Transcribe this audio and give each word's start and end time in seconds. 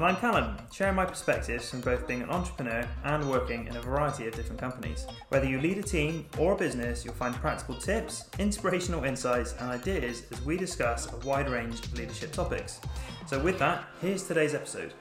And 0.00 0.06
I'm 0.06 0.16
Callum, 0.16 0.56
sharing 0.72 0.94
my 0.94 1.04
perspectives 1.04 1.68
from 1.68 1.82
both 1.82 2.08
being 2.08 2.22
an 2.22 2.30
entrepreneur 2.30 2.88
and 3.04 3.28
working 3.28 3.66
in 3.66 3.76
a 3.76 3.82
variety 3.82 4.26
of 4.26 4.34
different 4.34 4.58
companies. 4.58 5.06
Whether 5.28 5.44
you 5.44 5.60
lead 5.60 5.76
a 5.76 5.82
team 5.82 6.24
or 6.38 6.54
a 6.54 6.56
business, 6.56 7.04
you'll 7.04 7.12
find 7.12 7.34
practical 7.34 7.74
tips, 7.74 8.30
inspirational 8.38 9.04
insights, 9.04 9.52
and 9.60 9.68
ideas 9.68 10.22
as 10.32 10.40
we 10.40 10.56
discuss 10.56 11.12
a 11.12 11.16
wide 11.18 11.50
range 11.50 11.84
of 11.84 11.98
leadership 11.98 12.32
topics. 12.32 12.80
So, 13.26 13.38
with 13.40 13.58
that, 13.58 13.84
here's 14.00 14.26
today's 14.26 14.54
episode. 14.54 14.94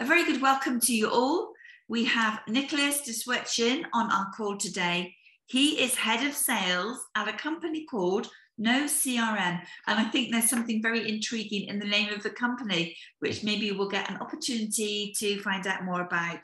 A 0.00 0.04
very 0.04 0.24
good 0.24 0.42
welcome 0.42 0.80
to 0.80 0.92
you 0.92 1.08
all. 1.08 1.52
We 1.88 2.04
have 2.06 2.40
Nicholas 2.48 3.02
Deswetchin 3.02 3.84
on 3.94 4.10
our 4.10 4.32
call 4.36 4.56
today. 4.56 5.14
He 5.46 5.80
is 5.80 5.94
head 5.94 6.26
of 6.26 6.34
sales 6.34 6.98
at 7.14 7.28
a 7.28 7.34
company 7.34 7.86
called 7.88 8.28
no 8.62 8.84
CRM. 8.84 9.60
And 9.86 10.00
I 10.00 10.04
think 10.04 10.30
there's 10.30 10.48
something 10.48 10.80
very 10.80 11.08
intriguing 11.08 11.68
in 11.68 11.78
the 11.78 11.86
name 11.86 12.12
of 12.12 12.22
the 12.22 12.30
company, 12.30 12.96
which 13.18 13.44
maybe 13.44 13.72
we'll 13.72 13.88
get 13.88 14.10
an 14.10 14.18
opportunity 14.18 15.12
to 15.18 15.40
find 15.40 15.66
out 15.66 15.84
more 15.84 16.02
about. 16.02 16.40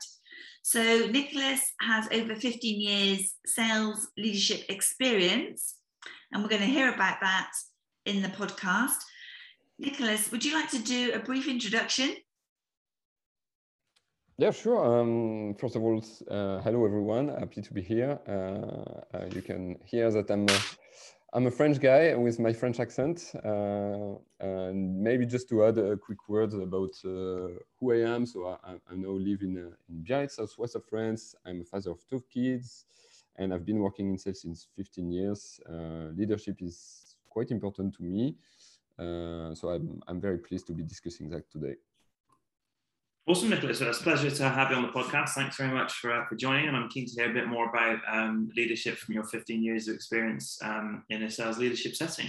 So, 0.61 1.07
Nicholas 1.07 1.61
has 1.81 2.07
over 2.11 2.35
15 2.35 2.81
years 2.81 3.33
sales 3.45 4.09
leadership 4.17 4.65
experience, 4.69 5.75
and 6.31 6.43
we're 6.43 6.49
going 6.49 6.61
to 6.61 6.67
hear 6.67 6.93
about 6.93 7.21
that 7.21 7.51
in 8.05 8.21
the 8.21 8.27
podcast. 8.27 8.99
Nicholas, 9.79 10.29
would 10.31 10.43
you 10.43 10.53
like 10.53 10.69
to 10.71 10.79
do 10.79 11.13
a 11.13 11.19
brief 11.19 11.47
introduction? 11.47 12.15
Yeah, 14.37 14.51
sure. 14.51 14.99
Um, 14.99 15.55
first 15.55 15.75
of 15.75 15.83
all, 15.83 15.97
uh, 16.29 16.61
hello 16.61 16.85
everyone. 16.85 17.27
Happy 17.27 17.61
to 17.61 17.73
be 17.73 17.81
here. 17.81 18.19
Uh, 18.27 19.17
uh, 19.17 19.25
you 19.33 19.41
can 19.41 19.77
hear 19.85 20.11
that 20.11 20.29
I'm 20.29 20.47
I'm 21.31 21.45
a 21.45 21.51
French 21.51 21.79
guy 21.79 22.15
with 22.15 22.39
my 22.39 22.51
French 22.51 22.79
accent. 22.79 23.31
Uh, 23.45 24.15
and 24.39 24.99
maybe 24.99 25.27
just 25.27 25.47
to 25.49 25.63
add 25.63 25.77
a 25.77 25.95
quick 25.95 26.27
word 26.27 26.53
about 26.53 26.95
uh, 27.05 27.59
who 27.79 27.93
I 27.93 27.97
am. 27.97 28.25
So 28.25 28.57
I, 28.63 28.71
I 28.73 28.95
now 28.95 29.11
live 29.11 29.43
in, 29.43 29.57
uh, 29.57 29.75
in 29.89 30.03
Biarritz, 30.03 30.37
southwest 30.37 30.75
of 30.75 30.85
France. 30.85 31.35
I'm 31.45 31.61
a 31.61 31.63
father 31.63 31.91
of 31.91 32.03
two 32.09 32.23
kids 32.33 32.85
and 33.35 33.53
I've 33.53 33.65
been 33.65 33.79
working 33.79 34.09
in 34.09 34.17
sales 34.17 34.41
since 34.41 34.67
15 34.75 35.11
years. 35.11 35.59
Uh, 35.69 36.09
leadership 36.15 36.61
is 36.61 37.15
quite 37.29 37.51
important 37.51 37.93
to 37.95 38.03
me. 38.03 38.35
Uh, 38.97 39.53
so 39.53 39.69
I'm, 39.69 40.01
I'm 40.07 40.19
very 40.19 40.39
pleased 40.39 40.65
to 40.67 40.73
be 40.73 40.83
discussing 40.83 41.29
that 41.29 41.49
today. 41.51 41.75
Awesome, 43.29 43.51
Nicholas. 43.51 43.79
It's 43.79 43.99
a 43.99 44.01
pleasure 44.01 44.31
to 44.31 44.49
have 44.49 44.71
you 44.71 44.77
on 44.77 44.81
the 44.81 44.87
podcast. 44.87 45.29
Thanks 45.29 45.55
very 45.55 45.71
much 45.71 45.93
for, 45.93 46.11
uh, 46.11 46.25
for 46.25 46.33
joining. 46.33 46.67
And 46.67 46.75
I'm 46.75 46.89
keen 46.89 47.05
to 47.05 47.11
hear 47.11 47.29
a 47.29 47.33
bit 47.33 47.47
more 47.47 47.69
about 47.69 47.99
um, 48.11 48.49
leadership 48.57 48.97
from 48.97 49.13
your 49.13 49.23
15 49.23 49.61
years 49.61 49.87
of 49.87 49.93
experience 49.93 50.57
um, 50.63 51.03
in 51.11 51.21
a 51.21 51.29
sales 51.29 51.59
leadership 51.59 51.95
setting. 51.95 52.25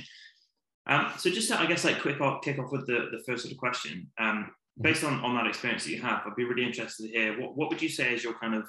Um, 0.86 1.10
so 1.16 1.30
just 1.30 1.48
to, 1.48 1.58
I 1.58 1.64
guess, 1.64 1.86
like 1.86 2.02
quick 2.02 2.20
off, 2.20 2.42
kick 2.42 2.58
off 2.58 2.70
with 2.70 2.86
the, 2.86 3.08
the 3.12 3.22
first 3.26 3.44
sort 3.44 3.52
of 3.52 3.56
question. 3.56 4.10
Um, 4.18 4.50
based 4.78 5.02
on, 5.02 5.24
on 5.24 5.34
that 5.36 5.46
experience 5.46 5.84
that 5.84 5.92
you 5.92 6.02
have, 6.02 6.20
I'd 6.26 6.36
be 6.36 6.44
really 6.44 6.66
interested 6.66 7.06
to 7.06 7.08
hear 7.08 7.40
what, 7.40 7.56
what 7.56 7.70
would 7.70 7.80
you 7.80 7.88
say 7.88 8.12
is 8.12 8.22
your 8.22 8.34
kind 8.34 8.56
of 8.56 8.68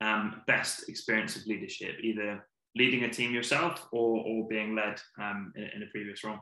um, 0.00 0.42
best 0.46 0.88
experience 0.88 1.34
of 1.34 1.48
leadership, 1.48 1.96
either 2.00 2.46
leading 2.76 3.02
a 3.02 3.10
team 3.10 3.34
yourself 3.34 3.88
or, 3.90 4.22
or 4.24 4.46
being 4.46 4.76
led 4.76 5.00
um, 5.20 5.52
in, 5.56 5.64
in 5.64 5.82
a 5.82 5.90
previous 5.90 6.22
role? 6.22 6.38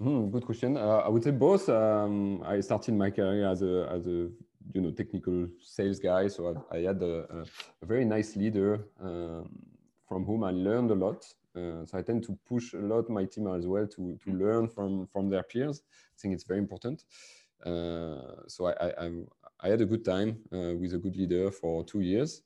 Hmm, 0.00 0.30
good 0.30 0.46
question. 0.46 0.78
Uh, 0.78 1.02
I 1.04 1.08
would 1.08 1.22
say 1.22 1.30
both. 1.30 1.68
Um, 1.68 2.42
I 2.42 2.60
started 2.60 2.94
my 2.94 3.10
career 3.10 3.46
as 3.46 3.60
a 3.60 3.86
as 3.92 4.06
a 4.06 4.30
you 4.72 4.80
know 4.80 4.90
technical 4.92 5.46
sales 5.62 5.98
guy, 5.98 6.26
so 6.28 6.56
I, 6.72 6.76
I 6.76 6.80
had 6.84 7.02
a, 7.02 7.44
a, 7.82 7.86
very 7.86 8.06
nice 8.06 8.34
leader 8.34 8.86
um, 8.98 9.50
from 10.08 10.24
whom 10.24 10.42
I 10.42 10.52
learned 10.52 10.90
a 10.90 10.94
lot. 10.94 11.26
Uh, 11.54 11.84
so 11.84 11.98
I 11.98 12.02
tend 12.02 12.22
to 12.24 12.38
push 12.48 12.72
a 12.72 12.78
lot 12.78 13.10
my 13.10 13.26
team 13.26 13.46
as 13.48 13.66
well 13.66 13.86
to 13.88 14.18
to 14.24 14.30
learn 14.32 14.68
from 14.68 15.06
from 15.06 15.28
their 15.28 15.42
peers. 15.42 15.82
I 15.92 16.16
think 16.18 16.32
it's 16.32 16.44
very 16.44 16.60
important. 16.60 17.04
Uh, 17.66 18.48
so 18.48 18.68
I, 18.68 19.04
I, 19.04 19.10
I 19.60 19.68
had 19.68 19.82
a 19.82 19.86
good 19.86 20.02
time 20.02 20.38
uh, 20.50 20.76
with 20.80 20.94
a 20.94 20.98
good 20.98 21.14
leader 21.14 21.50
for 21.50 21.84
two 21.84 22.00
years 22.00 22.40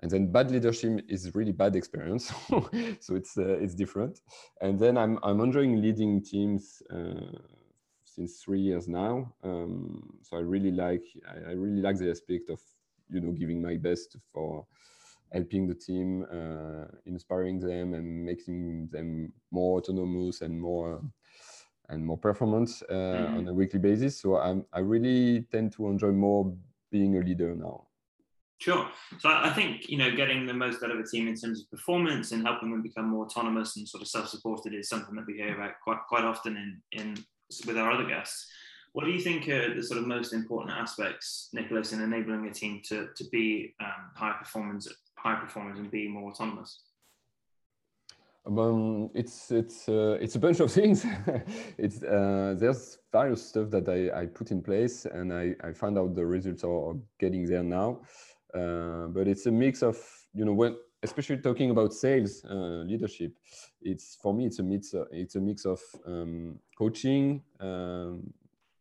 and 0.00 0.10
then 0.10 0.30
bad 0.30 0.50
leadership 0.50 1.00
is 1.08 1.34
really 1.34 1.52
bad 1.52 1.76
experience. 1.76 2.32
So 3.00 3.16
it's 3.16 3.36
uh, 3.38 3.58
it's 3.58 3.74
different. 3.74 4.20
And 4.60 4.78
then 4.78 4.96
i'm 4.96 5.18
i'm 5.22 5.40
enjoying 5.40 5.80
leading 5.80 6.22
teams 6.22 6.82
uh, 6.90 7.38
since 8.04 8.42
three 8.42 8.60
years 8.60 8.88
now. 8.88 9.32
Um, 9.42 10.18
so 10.22 10.36
i 10.36 10.40
really 10.40 10.70
like 10.70 11.04
I, 11.28 11.50
I, 11.50 11.52
really 11.52 11.80
like 11.80 11.98
the 11.98 12.10
aspect 12.10 12.50
of 12.50 12.60
you 13.08 13.20
know 13.20 13.32
giving 13.32 13.62
my 13.62 13.76
best 13.76 14.16
for 14.32 14.66
helping 15.32 15.66
the 15.66 15.74
team 15.74 16.24
uh, 16.32 16.86
inspiring 17.06 17.58
them 17.58 17.94
and 17.94 18.24
making 18.24 18.88
them 18.92 19.32
more 19.50 19.78
autonomous 19.78 20.42
and 20.42 20.60
more 20.60 21.02
and 21.88 22.04
more 22.04 22.16
performance 22.18 22.82
uh, 22.88 22.94
mm-hmm. 22.94 23.38
on 23.38 23.48
a 23.48 23.54
weekly 23.54 23.80
basis. 23.80 24.20
So 24.20 24.36
i'm 24.36 24.64
i 24.72 24.80
really 24.80 25.42
tend 25.52 25.72
to 25.72 25.88
enjoy 25.88 26.12
more 26.12 26.54
being 26.90 27.16
a 27.16 27.20
leader 27.20 27.54
now 27.54 27.86
Sure. 28.64 28.88
So 29.18 29.28
I 29.28 29.50
think 29.50 29.90
you 29.90 29.98
know 29.98 30.16
getting 30.16 30.46
the 30.46 30.54
most 30.54 30.82
out 30.82 30.90
of 30.90 30.98
a 30.98 31.06
team 31.06 31.28
in 31.28 31.36
terms 31.36 31.60
of 31.60 31.70
performance 31.70 32.32
and 32.32 32.46
helping 32.46 32.70
them 32.70 32.80
become 32.80 33.10
more 33.10 33.26
autonomous 33.26 33.76
and 33.76 33.86
sort 33.86 34.00
of 34.00 34.08
self-supported 34.08 34.72
is 34.72 34.88
something 34.88 35.14
that 35.16 35.26
we 35.26 35.34
hear 35.34 35.54
about 35.54 35.72
quite 35.84 35.98
quite 36.08 36.24
often 36.24 36.56
in 36.56 36.80
in 36.98 37.14
with 37.66 37.76
our 37.76 37.92
other 37.92 38.08
guests. 38.08 38.46
What 38.94 39.04
do 39.04 39.10
you 39.10 39.20
think 39.20 39.46
are 39.50 39.74
the 39.74 39.82
sort 39.82 40.00
of 40.00 40.06
most 40.06 40.32
important 40.32 40.72
aspects, 40.72 41.50
Nicholas, 41.52 41.92
in 41.92 42.00
enabling 42.00 42.46
a 42.46 42.54
team 42.54 42.80
to 42.88 43.08
to 43.14 43.24
be 43.30 43.74
um, 43.82 44.10
high 44.16 44.32
performance 44.38 44.88
high 45.18 45.34
performers 45.34 45.78
and 45.78 45.90
be 45.90 46.08
more 46.08 46.30
autonomous? 46.30 46.80
Um, 48.46 49.10
it's 49.14 49.50
it's 49.50 49.90
uh, 49.90 50.16
it's 50.22 50.36
a 50.36 50.38
bunch 50.38 50.60
of 50.60 50.72
things. 50.78 51.04
it's 51.76 52.02
uh, 52.02 52.54
there's 52.56 52.96
various 53.12 53.46
stuff 53.46 53.68
that 53.72 53.90
I, 53.90 54.22
I 54.22 54.24
put 54.24 54.52
in 54.52 54.62
place 54.62 55.04
and 55.04 55.34
I, 55.34 55.54
I 55.62 55.72
find 55.72 55.98
out 55.98 56.14
the 56.14 56.24
results 56.24 56.64
are 56.64 56.96
getting 57.20 57.44
there 57.44 57.62
now. 57.62 58.00
Uh, 58.54 59.08
but 59.08 59.26
it's 59.26 59.46
a 59.46 59.50
mix 59.50 59.82
of 59.82 59.98
you 60.32 60.44
know 60.44 60.52
when 60.52 60.76
especially 61.02 61.36
talking 61.38 61.70
about 61.70 61.92
sales 61.92 62.44
uh, 62.44 62.84
leadership 62.86 63.32
it's 63.82 64.16
for 64.22 64.32
me 64.32 64.46
it's 64.46 64.60
a 64.60 64.62
mix 64.62 64.94
uh, 64.94 65.04
it's 65.10 65.34
a 65.34 65.40
mix 65.40 65.66
of 65.66 65.80
um, 66.06 66.56
coaching 66.78 67.42
um, 67.58 68.32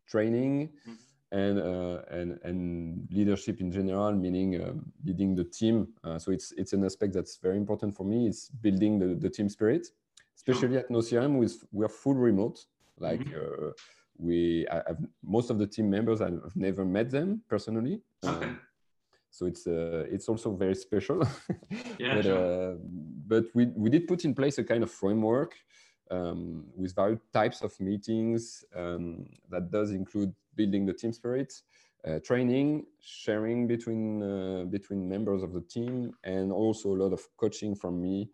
training 0.07 0.69
mm-hmm. 0.87 1.37
and, 1.37 1.59
uh, 1.59 2.01
and 2.11 2.39
and 2.43 3.07
leadership 3.11 3.61
in 3.61 3.71
general 3.71 4.11
meaning 4.11 4.61
uh, 4.61 4.73
leading 5.03 5.33
the 5.33 5.43
team 5.43 5.87
so 6.19 6.31
it's 6.31 6.51
it's 6.51 6.73
an 6.73 6.85
aspect 6.85 7.11
that's 7.11 7.37
very 7.37 7.57
important 7.57 7.95
for 7.95 8.03
me 8.03 8.27
it's 8.27 8.49
building 8.49 8.99
the, 8.99 9.15
the 9.15 9.29
team 9.29 9.49
spirit 9.49 9.87
especially 10.35 10.77
at 10.77 10.87
nocrm 10.89 11.39
with 11.39 11.63
we're 11.71 11.89
full 11.89 12.13
remote 12.13 12.59
like 12.99 13.21
mm-hmm. 13.21 13.69
we 14.19 14.67
I, 14.71 14.81
most 15.23 15.49
of 15.49 15.57
the 15.57 15.65
team 15.65 15.89
members 15.89 16.21
i've 16.21 16.55
never 16.55 16.85
met 16.85 17.09
them 17.09 17.41
personally 17.49 18.01
okay. 18.23 18.51
So 19.33 19.47
it's 19.47 19.65
uh, 19.65 20.05
it's 20.11 20.29
also 20.29 20.51
very 20.55 20.75
special. 20.75 21.23
yeah, 21.97 22.15
but, 22.15 22.23
sure. 22.23 22.73
uh, 22.73 22.75
but 23.27 23.45
we 23.55 23.65
we 23.75 23.89
did 23.89 24.07
put 24.07 24.25
in 24.25 24.35
place 24.35 24.59
a 24.59 24.63
kind 24.63 24.83
of 24.83 24.91
framework 24.91 25.55
um, 26.11 26.65
with 26.75 26.93
various 26.93 27.19
types 27.33 27.63
of 27.63 27.73
meetings 27.79 28.63
um, 28.75 29.25
that 29.49 29.71
does 29.71 29.89
include 29.89 30.35
building 30.55 30.85
the 30.85 30.93
team 30.93 31.11
spirit, 31.11 31.51
uh, 32.07 32.19
training, 32.19 32.85
sharing 33.01 33.65
between 33.67 34.21
uh, 34.21 34.65
between 34.65 35.09
members 35.09 35.41
of 35.41 35.51
the 35.51 35.61
team, 35.61 36.13
and 36.23 36.51
also 36.51 36.89
a 36.89 36.99
lot 37.03 37.11
of 37.11 37.21
coaching 37.35 37.73
from 37.73 37.99
me. 37.99 38.29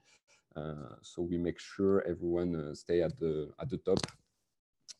Uh, 0.53 0.95
so 1.01 1.21
we 1.21 1.37
make 1.37 1.61
sure 1.61 2.03
everyone 2.05 2.53
uh, 2.55 2.75
stay 2.75 3.01
at 3.01 3.17
the 3.17 3.49
at 3.61 3.69
the 3.69 3.77
top 3.77 3.99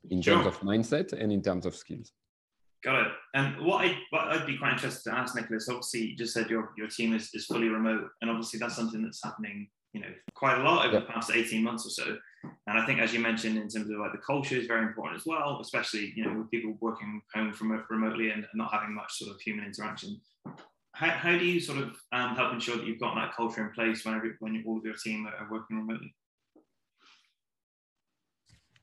in 0.10 0.22
sure. 0.22 0.36
terms 0.36 0.48
of 0.48 0.62
mindset 0.62 1.12
and 1.12 1.34
in 1.34 1.42
terms 1.42 1.66
of 1.66 1.76
skills. 1.76 2.14
Got 2.84 3.08
it. 3.08 3.12
And 3.34 3.66
what, 3.66 3.86
I, 3.86 3.98
what 4.10 4.28
I'd 4.28 4.46
be 4.46 4.58
quite 4.58 4.74
interested 4.74 5.10
to 5.10 5.18
ask, 5.18 5.36
Nicholas, 5.36 5.68
obviously 5.68 6.08
you 6.08 6.16
just 6.16 6.34
said 6.34 6.50
your, 6.50 6.72
your 6.78 6.88
team 6.88 7.14
is, 7.14 7.30
is 7.34 7.46
fully 7.46 7.68
remote. 7.68 8.10
And 8.22 8.30
obviously 8.30 8.60
that's 8.60 8.76
something 8.76 9.04
that's 9.04 9.24
happening, 9.24 9.68
you 9.92 10.00
know, 10.00 10.08
quite 10.34 10.60
a 10.60 10.64
lot 10.64 10.86
over 10.86 11.00
the 11.00 11.06
past 11.06 11.32
18 11.34 11.62
months 11.62 11.86
or 11.86 11.90
so. 11.90 12.18
And 12.68 12.80
I 12.80 12.86
think, 12.86 13.02
as 13.02 13.14
you 13.14 13.20
mentioned, 13.20 13.58
in 13.58 13.68
terms 13.68 13.90
of 13.90 14.00
like 14.00 14.14
the 14.14 14.20
culture 14.20 14.56
is 14.56 14.66
very 14.66 14.86
important 14.86 15.20
as 15.20 15.26
well, 15.26 15.60
especially, 15.62 16.14
you 16.16 16.24
know, 16.24 16.38
with 16.38 16.52
people 16.52 16.78
working 16.80 17.22
home 17.34 17.52
from 17.52 17.84
remotely 17.90 18.32
and 18.32 18.46
not 18.54 18.72
having 18.72 18.96
much 18.96 19.12
sort 19.14 19.36
of 19.36 19.42
human 19.42 19.66
interaction. 19.66 20.22
How, 20.94 21.10
how 21.10 21.38
do 21.38 21.46
you 21.46 21.60
sort 21.60 21.80
of 21.80 21.98
um, 22.14 22.36
help 22.36 22.54
ensure 22.54 22.78
that 22.78 22.86
you've 22.86 23.00
got 23.00 23.16
that 23.16 23.36
culture 23.36 23.66
in 23.66 23.74
place 23.74 24.06
when, 24.06 24.16
every, 24.16 24.32
when 24.40 24.64
all 24.66 24.78
of 24.78 24.86
your 24.86 24.96
team 24.96 25.28
are 25.28 25.52
working 25.52 25.78
remotely? 25.78 26.16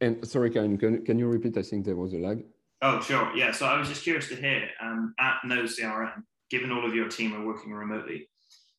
And 0.02 0.26
sorry, 0.28 0.50
can, 0.50 0.76
can, 0.76 1.02
can 1.04 1.18
you 1.18 1.28
repeat? 1.28 1.56
I 1.56 1.62
think 1.62 1.86
there 1.86 1.96
was 1.96 2.12
a 2.12 2.18
lag. 2.18 2.44
Oh, 2.86 3.00
sure. 3.00 3.36
Yeah. 3.36 3.50
So 3.50 3.66
I 3.66 3.76
was 3.78 3.88
just 3.88 4.04
curious 4.04 4.28
to 4.28 4.36
hear 4.36 4.68
um, 4.80 5.12
at 5.18 5.38
No 5.44 5.64
CRM, 5.64 6.22
given 6.50 6.70
all 6.70 6.86
of 6.86 6.94
your 6.94 7.08
team 7.08 7.34
are 7.34 7.44
working 7.44 7.72
remotely, 7.72 8.28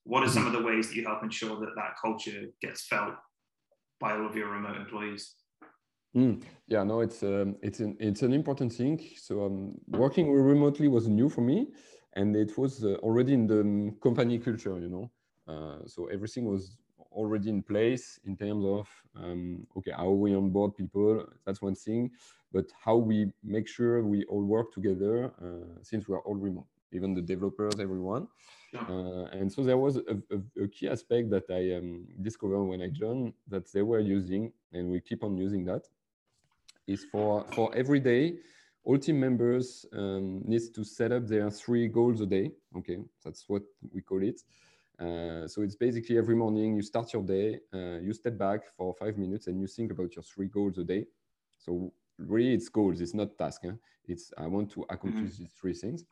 what 0.06 0.24
are 0.24 0.30
some 0.30 0.46
mm-hmm. 0.46 0.56
of 0.56 0.62
the 0.62 0.66
ways 0.66 0.88
that 0.88 0.96
you 0.96 1.04
help 1.04 1.24
ensure 1.24 1.60
that 1.60 1.76
that 1.76 1.92
culture 2.02 2.46
gets 2.62 2.88
felt 2.88 3.16
by 4.00 4.14
all 4.14 4.26
of 4.26 4.34
your 4.34 4.50
remote 4.50 4.78
employees? 4.78 5.36
Mm, 6.16 6.42
yeah, 6.68 6.84
no, 6.84 7.02
it's 7.02 7.22
um, 7.22 7.58
it's 7.62 7.82
an 7.82 7.98
it's 8.00 8.22
an 8.22 8.32
important 8.32 8.72
thing. 8.72 8.98
So 9.18 9.46
um, 9.46 9.74
working 9.88 10.32
remotely 10.32 10.88
was 10.88 11.10
new 11.10 11.28
for 11.28 11.42
me, 11.42 11.68
and 12.16 12.34
it 12.34 12.58
was 12.58 12.86
uh, 12.86 12.96
already 13.08 13.34
in 13.34 13.46
the 13.46 13.60
um, 13.60 13.98
company 14.02 14.40
culture, 14.40 14.80
you 14.80 14.90
know. 14.90 15.12
Uh, 15.52 15.86
so 15.86 16.06
everything 16.06 16.46
was 16.46 16.78
already 17.18 17.50
in 17.50 17.62
place 17.64 18.20
in 18.26 18.38
terms 18.38 18.64
of 18.66 18.88
um, 19.22 19.66
okay 19.78 19.94
how 20.02 20.10
we 20.24 20.36
onboard 20.36 20.72
people. 20.76 21.26
That's 21.46 21.62
one 21.62 21.76
thing, 21.76 22.12
but 22.54 22.66
how 22.86 22.96
we 23.10 23.18
make 23.44 23.68
sure 23.68 24.04
we 24.04 24.20
all 24.26 24.46
work 24.56 24.68
together 24.78 25.32
uh, 25.46 25.82
since 25.82 26.08
we 26.08 26.16
are 26.16 26.22
all 26.28 26.36
remote, 26.36 26.68
even 26.92 27.14
the 27.14 27.22
developers, 27.34 27.80
everyone. 27.80 28.28
Uh, 28.74 29.26
and 29.32 29.52
so 29.52 29.64
there 29.64 29.78
was 29.78 29.98
a, 29.98 30.18
a, 30.36 30.64
a 30.64 30.68
key 30.68 30.88
aspect 30.88 31.30
that 31.32 31.48
I 31.50 31.78
um, 31.78 32.06
discovered 32.22 32.64
when 32.64 32.82
I 32.82 32.90
joined 32.90 33.34
that 33.48 33.72
they 33.74 33.82
were 33.82 34.00
using, 34.00 34.52
and 34.74 34.92
we 34.92 35.00
keep 35.02 35.24
on 35.24 35.38
using 35.38 35.66
that, 35.66 35.84
is 36.86 37.06
for, 37.12 37.46
for 37.54 37.74
every 37.76 38.00
day, 38.00 38.36
all 38.84 38.98
team 38.98 39.20
members 39.20 39.86
um, 39.94 40.42
needs 40.46 40.70
to 40.70 40.84
set 40.84 41.12
up 41.12 41.28
their 41.28 41.50
three 41.50 41.88
goals 41.88 42.22
a 42.22 42.26
day. 42.26 42.52
Okay, 42.78 43.00
that's 43.24 43.44
what 43.50 43.64
we 43.94 44.02
call 44.02 44.24
it. 44.24 44.42
Uh, 45.00 45.48
so 45.48 45.62
it's 45.62 45.76
basically 45.76 46.18
every 46.18 46.36
morning 46.36 46.76
you 46.76 46.82
start 46.82 47.14
your 47.14 47.24
day, 47.24 47.60
uh, 47.74 48.00
you 48.00 48.14
step 48.14 48.38
back 48.38 48.62
for 48.76 48.94
five 48.94 49.18
minutes 49.18 49.48
and 49.48 49.60
you 49.62 49.68
think 49.68 49.92
about 49.92 50.16
your 50.16 50.24
three 50.24 50.48
goals 50.48 50.78
a 50.78 50.84
day. 50.84 51.06
So 51.58 51.94
really 52.18 52.54
it's 52.54 52.70
goals, 52.70 53.02
it's 53.02 53.14
not 53.14 53.38
task. 53.38 53.62
Huh? 53.66 53.74
It's 54.06 54.32
I 54.38 54.48
want 54.48 54.72
to 54.72 54.86
accomplish 54.90 55.32
mm 55.32 55.36
-hmm. 55.36 55.48
these 55.48 55.54
three 55.60 55.74
things 55.74 56.06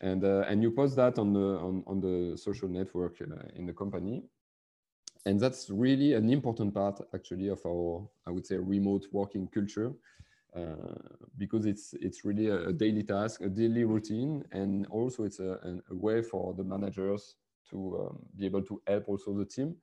and 0.00 0.24
uh, 0.24 0.44
and 0.48 0.62
you 0.62 0.70
post 0.70 0.96
that 0.96 1.18
on 1.18 1.32
the 1.32 1.58
on, 1.58 1.82
on 1.86 2.00
the 2.00 2.36
social 2.36 2.68
network 2.68 3.20
uh, 3.20 3.48
in 3.56 3.66
the 3.66 3.72
company 3.72 4.22
and 5.26 5.40
that's 5.40 5.70
really 5.70 6.12
an 6.12 6.30
important 6.30 6.74
part 6.74 7.00
actually 7.14 7.48
of 7.48 7.64
our 7.66 8.06
i 8.26 8.30
would 8.30 8.46
say 8.46 8.56
remote 8.56 9.06
working 9.12 9.48
culture 9.48 9.92
uh, 10.56 10.98
because 11.38 11.64
it's 11.66 11.94
it's 11.94 12.24
really 12.24 12.48
a, 12.48 12.72
daily 12.72 13.02
task 13.02 13.40
a 13.40 13.48
daily 13.48 13.84
routine 13.84 14.44
and 14.52 14.86
also 14.88 15.24
it's 15.24 15.40
a, 15.40 15.80
a 15.90 15.94
way 15.94 16.22
for 16.22 16.54
the 16.54 16.64
managers 16.64 17.36
to 17.70 18.08
um, 18.10 18.18
be 18.36 18.46
able 18.46 18.62
to 18.62 18.80
help 18.86 19.08
also 19.08 19.32
the 19.34 19.44
team 19.44 19.74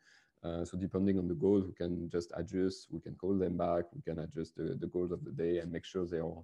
uh, 0.43 0.63
so 0.65 0.77
depending 0.77 1.17
on 1.17 1.27
the 1.27 1.33
goals 1.33 1.65
we 1.65 1.73
can 1.73 2.09
just 2.09 2.31
adjust 2.35 2.87
we 2.91 2.99
can 2.99 3.15
call 3.15 3.37
them 3.37 3.57
back 3.57 3.85
we 3.93 4.01
can 4.01 4.19
adjust 4.19 4.55
the, 4.55 4.75
the 4.79 4.87
goals 4.87 5.11
of 5.11 5.23
the 5.23 5.31
day 5.31 5.59
and 5.59 5.71
make 5.71 5.85
sure 5.85 6.05
they 6.05 6.19
are 6.19 6.43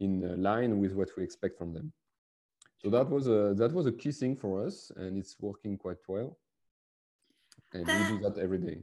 in 0.00 0.42
line 0.42 0.78
with 0.78 0.92
what 0.94 1.08
we 1.16 1.22
expect 1.22 1.56
from 1.56 1.72
them 1.72 1.92
so 2.78 2.90
that 2.90 3.08
was 3.08 3.26
a 3.26 3.54
that 3.56 3.72
was 3.72 3.86
a 3.86 3.92
key 3.92 4.12
thing 4.12 4.36
for 4.36 4.64
us, 4.66 4.92
and 4.96 5.16
it's 5.16 5.36
working 5.40 5.76
quite 5.76 5.98
well. 6.06 6.38
And 7.72 7.86
we 7.86 8.16
do 8.16 8.20
that 8.20 8.38
every 8.38 8.58
day. 8.58 8.78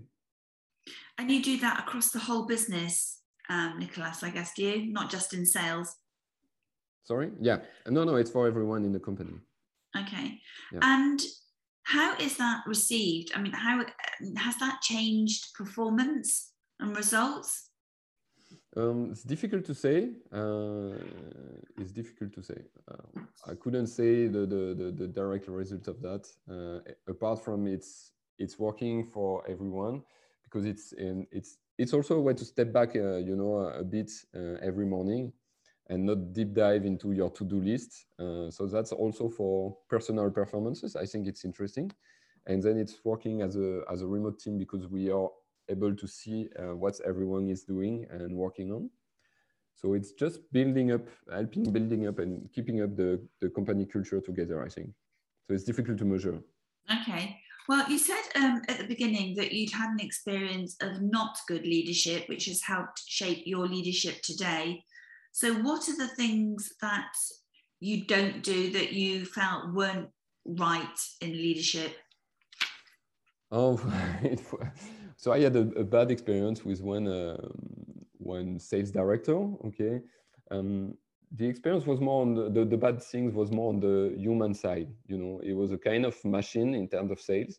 And 1.18 1.32
you 1.32 1.42
do 1.42 1.58
that 1.60 1.80
across 1.80 2.12
the 2.12 2.20
whole 2.20 2.46
business, 2.46 3.22
um, 3.50 3.80
Nicolas, 3.80 4.24
I 4.24 4.30
guess, 4.30 4.54
do 4.56 4.64
you? 4.64 4.92
Not 4.92 5.10
just 5.10 5.34
in 5.34 5.46
sales. 5.46 5.96
Sorry? 7.06 7.32
Yeah. 7.40 7.60
No, 7.88 8.04
no, 8.04 8.16
it's 8.16 8.30
for 8.30 8.48
everyone 8.48 8.84
in 8.84 8.92
the 8.92 9.00
company. 9.00 9.36
Okay. 9.98 10.42
Yeah. 10.74 10.80
And 10.82 11.22
how 11.84 12.16
is 12.18 12.38
that 12.38 12.64
received? 12.66 13.32
I 13.36 13.42
mean, 13.42 13.54
how 13.54 13.84
has 14.38 14.58
that 14.58 14.82
changed 14.82 15.54
performance 15.54 16.52
and 16.80 16.96
results? 16.96 17.70
Um, 18.76 19.10
it's 19.12 19.24
difficult 19.24 19.66
to 19.66 19.76
say. 19.76 20.10
Uh, 20.32 20.98
it's 21.78 21.92
difficult 21.92 22.34
to 22.34 22.42
say. 22.42 22.62
Uh, 22.90 23.22
I 23.48 23.56
couldn't 23.56 23.88
say 23.88 24.28
the, 24.28 24.40
the, 24.40 24.76
the, 24.76 24.92
the, 24.92 25.08
direct 25.08 25.48
result 25.48 25.88
of 25.88 26.02
that. 26.02 26.28
Uh, 26.50 26.92
apart 27.08 27.44
from 27.44 27.68
it's 27.68 28.12
it's 28.40 28.58
working 28.58 29.06
for 29.06 29.44
everyone 29.48 30.02
because 30.44 30.66
it's 30.66 30.92
in, 30.94 31.28
it's 31.32 31.58
it's 31.78 31.94
also 31.94 32.16
a 32.16 32.22
way 32.22 32.34
to 32.34 32.46
step 32.46 32.74
back, 32.74 32.96
uh, 32.96 33.18
you 33.18 33.36
know, 33.36 33.58
a 33.58 33.84
bit 33.84 34.12
uh, 34.36 34.58
every 34.62 34.86
morning 34.86 35.32
and 35.88 36.06
not 36.06 36.34
deep 36.34 36.54
dive 36.54 36.86
into 36.86 37.12
your 37.12 37.30
to-do 37.30 37.62
list. 37.62 38.06
Uh, 38.20 38.50
so 38.50 38.66
that's 38.68 38.92
also 38.92 39.30
for 39.30 39.78
personal 39.90 40.30
performances. 40.32 40.96
I 40.96 41.06
think 41.06 41.28
it's 41.28 41.46
interesting, 41.46 41.92
and 42.48 42.62
then 42.64 42.78
it's 42.78 43.00
working 43.04 43.42
as 43.42 43.56
a 43.56 43.82
as 43.92 44.02
a 44.02 44.08
remote 44.08 44.40
team 44.40 44.58
because 44.58 44.88
we 44.88 45.12
are 45.12 45.30
able 45.70 45.96
to 45.96 46.08
see 46.08 46.50
uh, 46.60 46.76
what 46.76 47.00
everyone 47.06 47.50
is 47.50 47.64
doing 47.64 48.06
and 48.10 48.36
working 48.36 48.72
on. 48.72 48.90
So 49.76 49.94
it's 49.94 50.12
just 50.12 50.40
building 50.52 50.92
up, 50.92 51.08
helping 51.32 51.72
building 51.72 52.08
up 52.08 52.20
and 52.20 52.52
keeping 52.54 52.82
up 52.82 52.96
the, 52.96 53.22
the 53.42 53.50
company 53.50 53.86
culture 53.86 54.22
together, 54.22 54.64
I 54.64 54.70
think. 54.70 54.90
So 55.44 55.54
it's 55.54 55.64
difficult 55.64 55.98
to 55.98 56.06
measure. 56.06 56.40
Okay. 57.02 57.38
Well, 57.68 57.90
you 57.90 57.98
said 57.98 58.22
um, 58.36 58.62
at 58.68 58.78
the 58.78 58.88
beginning 58.88 59.36
that 59.36 59.54
you'd 59.54 59.72
had 59.72 59.90
an 59.92 60.00
experience 60.00 60.76
of 60.82 61.02
not 61.02 61.38
good 61.48 61.64
leadership, 61.64 62.28
which 62.28 62.46
has 62.46 62.62
helped 62.62 63.02
shape 63.08 63.44
your 63.46 63.68
leadership 63.68 64.22
today. 64.22 64.84
So, 65.34 65.56
what 65.56 65.90
are 65.90 65.98
the 65.98 66.08
things 66.08 66.74
that 66.80 67.12
you 67.80 68.06
don't 68.06 68.44
do 68.44 68.72
that 68.72 68.94
you 68.94 69.26
felt 69.26 69.74
weren't 69.74 70.10
right 70.46 71.00
in 71.22 71.32
leadership? 71.32 71.96
Oh, 73.52 73.82
so 75.18 75.32
I 75.32 75.40
had 75.40 75.56
a, 75.56 75.68
a, 75.76 75.84
bad 75.84 76.12
experience 76.12 76.64
with 76.64 76.82
one 76.82 77.08
uh, 77.08 77.48
one 78.20 78.60
sales 78.60 78.92
director. 78.92 79.38
Okay, 79.66 80.02
um, 80.52 80.94
the 81.32 81.48
experience 81.48 81.88
was 81.88 82.00
more 82.00 82.22
on 82.22 82.36
the, 82.36 82.50
the, 82.52 82.66
the 82.66 82.78
bad 82.78 83.02
things 83.02 83.34
was 83.34 83.52
more 83.52 83.70
on 83.70 83.80
the 83.80 84.14
human 84.16 84.54
side. 84.54 84.94
You 85.08 85.18
know, 85.18 85.42
it 85.44 85.54
was 85.54 85.72
a 85.72 85.80
kind 85.80 86.06
of 86.06 86.24
machine 86.24 86.76
in 86.76 86.88
terms 86.88 87.10
of 87.10 87.20
sales, 87.20 87.58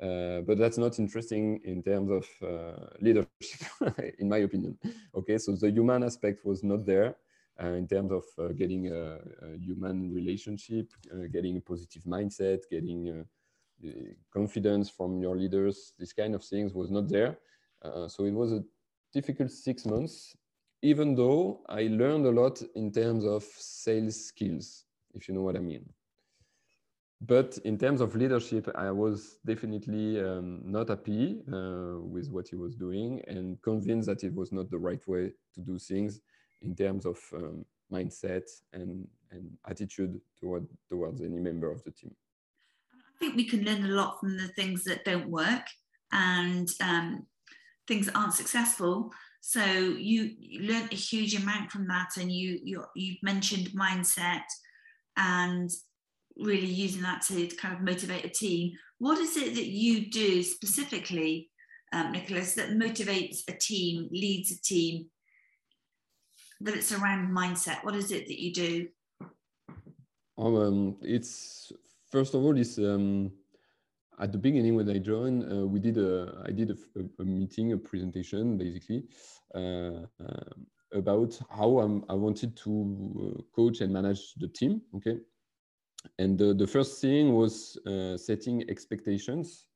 uh, 0.00 0.40
but 0.42 0.58
that's 0.58 0.76
not 0.76 0.98
interesting 0.98 1.60
in 1.64 1.82
terms 1.82 2.10
of 2.10 2.26
uh, 2.46 2.86
leadership, 3.00 3.66
in 4.18 4.28
my 4.28 4.38
opinion. 4.38 4.78
Okay, 5.14 5.38
so 5.38 5.52
the 5.52 5.70
human 5.70 6.02
aspect 6.02 6.44
was 6.44 6.62
not 6.62 6.84
there. 6.84 7.16
Uh, 7.58 7.68
in 7.68 7.88
terms 7.88 8.12
of 8.12 8.24
uh, 8.38 8.48
getting 8.48 8.88
a, 8.88 9.14
a, 9.14 9.56
human 9.58 10.12
relationship, 10.12 10.92
uh, 11.10 11.26
getting 11.32 11.56
a 11.56 11.60
positive 11.60 12.02
mindset, 12.02 12.58
getting 12.70 13.24
uh, 13.82 13.90
confidence 14.30 14.90
from 14.90 15.22
your 15.22 15.34
leaders, 15.34 15.94
this 15.98 16.12
kind 16.12 16.34
of 16.34 16.44
things 16.44 16.74
was 16.74 16.90
not 16.90 17.08
there. 17.08 17.38
So 18.08 18.24
it 18.24 18.32
was 18.32 18.52
a 18.52 18.64
difficult 19.14 19.50
six 19.52 19.86
months, 19.86 20.36
even 20.82 21.14
though 21.14 21.60
I 21.68 21.82
learned 21.82 22.26
a 22.26 22.30
lot 22.30 22.60
in 22.74 22.90
terms 22.90 23.24
of 23.24 23.44
sales 23.44 24.26
skills, 24.26 24.84
if 25.14 25.28
you 25.28 25.34
know 25.34 25.42
what 25.42 25.56
I 25.56 25.60
mean. 25.60 25.88
But 27.20 27.58
in 27.64 27.78
terms 27.78 28.00
of 28.00 28.14
leadership, 28.14 28.68
I 28.74 28.90
was 28.90 29.38
definitely 29.44 30.20
um, 30.20 30.60
not 30.64 30.88
happy 30.88 31.42
uh, 31.50 31.98
with 32.00 32.28
what 32.30 32.46
he 32.48 32.56
was 32.56 32.74
doing 32.74 33.22
and 33.26 33.60
convinced 33.62 34.06
that 34.08 34.22
it 34.22 34.34
was 34.34 34.52
not 34.52 34.70
the 34.70 34.78
right 34.78 35.06
way 35.08 35.32
to 35.54 35.60
do 35.60 35.78
things 35.78 36.20
in 36.60 36.76
terms 36.76 37.06
of 37.06 37.18
um, 37.34 37.64
mindset 37.90 38.44
and, 38.74 39.08
and 39.30 39.50
attitude 39.66 40.20
toward, 40.38 40.66
towards 40.90 41.22
any 41.22 41.38
member 41.38 41.70
of 41.70 41.82
the 41.84 41.90
team. 41.90 42.14
I 42.92 43.18
think 43.18 43.36
we 43.36 43.48
can 43.48 43.64
learn 43.64 43.84
a 43.84 43.94
lot 43.94 44.20
from 44.20 44.36
the 44.36 44.48
things 44.48 44.84
that 44.84 45.04
don't 45.04 45.30
work 45.30 45.64
and 46.12 46.68
um, 46.82 47.26
things 47.88 48.06
that 48.06 48.16
aren't 48.16 48.34
successful. 48.34 49.10
So 49.40 49.62
you, 49.64 50.32
you 50.38 50.70
learned 50.70 50.92
a 50.92 50.96
huge 50.96 51.34
amount 51.34 51.70
from 51.70 51.86
that, 51.86 52.16
and 52.18 52.32
you 52.32 52.58
you 52.62 52.84
you 52.96 53.14
mentioned 53.22 53.68
mindset 53.68 54.42
and 55.16 55.70
really 56.38 56.66
using 56.66 57.02
that 57.02 57.22
to 57.22 57.46
kind 57.56 57.74
of 57.74 57.82
motivate 57.82 58.24
a 58.24 58.28
team. 58.28 58.72
What 58.98 59.18
is 59.18 59.36
it 59.36 59.54
that 59.54 59.66
you 59.66 60.10
do 60.10 60.42
specifically, 60.42 61.50
um, 61.92 62.12
Nicolas, 62.12 62.54
that 62.54 62.70
motivates 62.70 63.40
a 63.48 63.52
team, 63.52 64.08
leads 64.10 64.52
a 64.52 64.60
team? 64.60 65.06
That 66.60 66.74
it's 66.74 66.92
around 66.92 67.34
mindset. 67.34 67.84
What 67.84 67.94
is 67.94 68.10
it 68.10 68.26
that 68.26 68.40
you 68.40 68.52
do? 68.52 68.88
Um, 70.38 70.96
it's 71.02 71.72
first 72.10 72.34
of 72.34 72.42
all, 72.42 72.56
is 72.56 72.78
um, 72.78 73.32
at 74.18 74.32
the 74.32 74.38
beginning 74.38 74.74
when 74.74 74.88
I 74.88 74.98
joined, 74.98 75.50
uh, 75.50 75.66
we 75.66 75.80
did 75.80 75.98
a 75.98 76.42
I 76.46 76.52
did 76.52 76.70
a, 76.70 76.76
a, 77.20 77.24
meeting, 77.24 77.72
a 77.72 77.76
presentation, 77.76 78.56
basically 78.56 79.04
uh, 79.54 80.06
uh, 80.20 80.50
about 80.92 81.38
how 81.50 81.80
I'm, 81.80 82.04
i 82.08 82.14
wanted 82.14 82.56
to 82.56 82.72
uh, 82.72 83.42
coach 83.54 83.80
and 83.80 83.92
manage 83.92 84.34
the 84.34 84.48
team. 84.48 84.80
Okay, 84.96 85.18
and 86.18 86.38
the, 86.38 86.54
the 86.54 86.66
first 86.66 87.00
thing 87.00 87.34
was 87.34 87.76
uh, 87.86 88.16
setting 88.16 88.68
expectations 88.68 89.66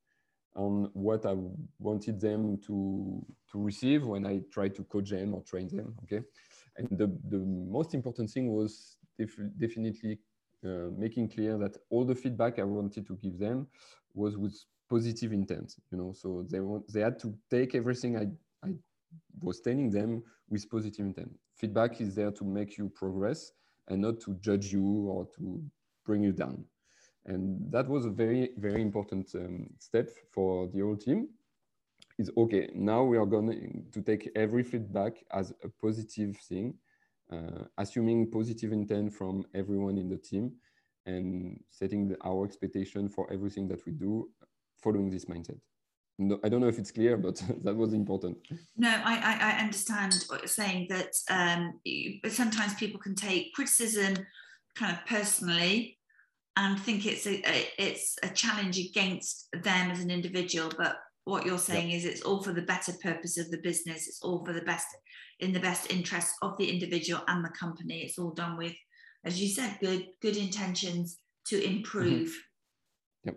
on 0.56 0.90
what 0.94 1.26
I 1.26 1.34
wanted 1.78 2.20
them 2.20 2.58
to 2.66 3.24
to 3.52 3.62
receive 3.62 4.06
when 4.06 4.26
I 4.26 4.40
tried 4.50 4.74
to 4.76 4.84
coach 4.84 5.10
them 5.10 5.34
or 5.34 5.42
train 5.42 5.68
them. 5.68 5.94
Okay, 6.04 6.22
and 6.76 6.88
the 6.90 7.06
the 7.28 7.38
most 7.38 7.94
important 7.94 8.30
thing 8.30 8.52
was 8.52 8.96
def 9.18 9.36
definitely 9.58 10.18
uh, 10.64 10.90
making 10.96 11.28
clear 11.28 11.56
that 11.58 11.76
all 11.90 12.04
the 12.04 12.14
feedback 12.14 12.58
I 12.58 12.64
wanted 12.64 13.06
to 13.06 13.16
give 13.16 13.38
them 13.38 13.68
was 14.14 14.36
with 14.36 14.56
positive 14.88 15.32
intent. 15.32 15.76
You 15.90 15.98
know, 15.98 16.12
so 16.12 16.46
they 16.50 16.60
want, 16.60 16.92
they 16.92 17.00
had 17.00 17.18
to 17.20 17.34
take 17.50 17.74
everything 17.74 18.16
I, 18.16 18.26
I 18.66 18.74
was 19.40 19.60
telling 19.60 19.90
them 19.90 20.22
with 20.48 20.68
positive 20.68 21.06
intent. 21.06 21.32
Feedback 21.54 22.00
is 22.00 22.14
there 22.14 22.32
to 22.32 22.44
make 22.44 22.76
you 22.76 22.88
progress 22.88 23.52
and 23.88 24.02
not 24.02 24.20
to 24.20 24.34
judge 24.34 24.72
you 24.72 25.08
or 25.08 25.26
to 25.36 25.62
bring 26.10 26.24
you 26.24 26.32
down. 26.32 26.64
And 27.26 27.44
that 27.74 27.86
was 27.94 28.04
a 28.04 28.16
very, 28.22 28.50
very 28.66 28.82
important 28.88 29.26
um, 29.36 29.68
step 29.78 30.08
for 30.34 30.66
the 30.72 30.80
whole 30.80 30.96
team. 30.96 31.28
is 32.18 32.30
okay. 32.36 32.64
Now 32.74 33.00
we 33.10 33.16
are 33.22 33.30
going 33.34 33.48
to 33.94 34.00
take 34.10 34.22
every 34.44 34.64
feedback 34.72 35.14
as 35.40 35.46
a 35.68 35.68
positive 35.84 36.32
thing, 36.48 36.66
uh, 37.34 37.62
assuming 37.84 38.30
positive 38.38 38.72
intent 38.72 39.08
from 39.18 39.34
everyone 39.60 39.96
in 40.02 40.08
the 40.08 40.20
team, 40.30 40.44
and 41.06 41.26
setting 41.80 42.08
the, 42.08 42.16
our 42.30 42.40
expectation 42.48 43.08
for 43.08 43.24
everything 43.36 43.68
that 43.68 43.80
we 43.86 43.92
do, 43.92 44.12
following 44.82 45.08
this 45.10 45.26
mindset. 45.32 45.60
No, 46.18 46.34
I 46.44 46.48
don't 46.48 46.62
know 46.62 46.72
if 46.74 46.80
it's 46.82 46.96
clear, 46.98 47.16
but 47.26 47.36
that 47.64 47.76
was 47.82 47.92
important. 47.92 48.36
No, 48.76 48.92
I, 49.12 49.14
I, 49.48 49.52
understand 49.64 50.12
what 50.28 50.40
you're 50.42 50.58
saying 50.62 50.88
that 50.94 51.12
um, 51.38 51.60
sometimes 52.28 52.74
people 52.74 53.00
can 53.06 53.14
take 53.14 53.54
criticism 53.54 54.12
kind 54.76 54.92
of 54.96 55.00
personally 55.06 55.99
and 56.60 56.78
think 56.78 57.06
it's 57.06 57.26
a, 57.26 57.42
a, 57.48 57.68
it's 57.78 58.16
a 58.22 58.28
challenge 58.28 58.78
against 58.78 59.48
them 59.52 59.90
as 59.90 60.00
an 60.00 60.10
individual 60.10 60.70
but 60.76 60.96
what 61.24 61.46
you're 61.46 61.58
saying 61.58 61.90
is 61.90 62.04
it's 62.04 62.22
all 62.22 62.42
for 62.42 62.52
the 62.52 62.62
better 62.62 62.92
purpose 63.02 63.38
of 63.38 63.50
the 63.50 63.60
business 63.62 64.06
it's 64.06 64.22
all 64.22 64.44
for 64.44 64.52
the 64.52 64.62
best 64.62 64.86
in 65.40 65.52
the 65.52 65.60
best 65.60 65.90
interest 65.90 66.34
of 66.42 66.56
the 66.58 66.70
individual 66.70 67.22
and 67.28 67.44
the 67.44 67.50
company 67.50 68.02
it's 68.02 68.18
all 68.18 68.32
done 68.32 68.56
with 68.58 68.74
as 69.24 69.40
you 69.40 69.48
said 69.48 69.78
good 69.80 70.06
good 70.20 70.36
intentions 70.36 71.18
to 71.46 71.56
mm-hmm. 71.56 71.76
improve 71.76 72.28
mm-hmm. 72.28 73.30
yep. 73.30 73.36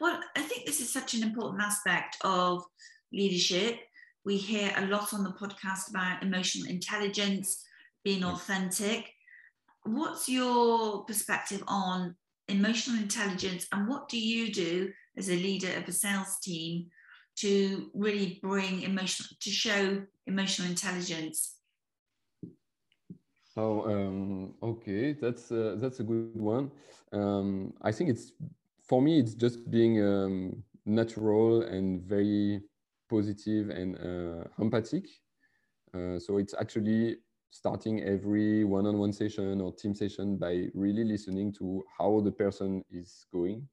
well 0.00 0.20
i 0.36 0.42
think 0.42 0.66
this 0.66 0.80
is 0.80 0.92
such 0.92 1.14
an 1.14 1.22
important 1.22 1.62
aspect 1.62 2.16
of 2.24 2.64
leadership 3.12 3.78
we 4.24 4.36
hear 4.36 4.72
a 4.76 4.86
lot 4.86 5.14
on 5.14 5.22
the 5.22 5.30
podcast 5.30 5.88
about 5.90 6.22
emotional 6.22 6.68
intelligence 6.68 7.64
being 8.02 8.24
authentic 8.24 9.12
what's 9.84 10.28
your 10.28 11.04
perspective 11.04 11.62
on 11.68 12.14
emotional 12.50 13.00
intelligence 13.00 13.66
and 13.72 13.88
what 13.88 14.08
do 14.08 14.18
you 14.18 14.52
do 14.52 14.92
as 15.16 15.28
a 15.28 15.36
leader 15.36 15.72
of 15.76 15.88
a 15.88 15.92
sales 15.92 16.38
team 16.42 16.86
to 17.36 17.90
really 17.94 18.38
bring 18.42 18.82
emotional 18.82 19.28
to 19.40 19.50
show 19.50 20.02
emotional 20.26 20.68
intelligence? 20.68 21.56
Oh 23.56 23.82
um, 23.90 24.54
okay 24.62 25.12
that's 25.12 25.50
uh, 25.50 25.76
that's 25.78 26.00
a 26.00 26.04
good 26.04 26.40
one. 26.40 26.70
Um, 27.12 27.72
i 27.82 27.90
think 27.90 28.10
it's 28.10 28.32
for 28.88 29.02
me 29.02 29.18
it's 29.18 29.34
just 29.34 29.68
being 29.70 30.00
um, 30.04 30.62
natural 30.86 31.62
and 31.62 32.02
very 32.02 32.62
positive 33.08 33.70
and 33.70 33.96
uh, 33.98 34.44
empathic. 34.60 35.06
Uh, 35.92 36.18
so 36.18 36.38
it's 36.38 36.54
actually 36.54 37.16
starting 37.50 38.02
every 38.02 38.64
one-on-one 38.64 39.12
session 39.12 39.60
or 39.60 39.72
team 39.72 39.94
session 39.94 40.36
by 40.36 40.66
really 40.74 41.04
listening 41.04 41.52
to 41.52 41.84
how 41.98 42.20
the 42.20 42.30
person 42.30 42.84
is 42.90 43.26
going 43.32 43.66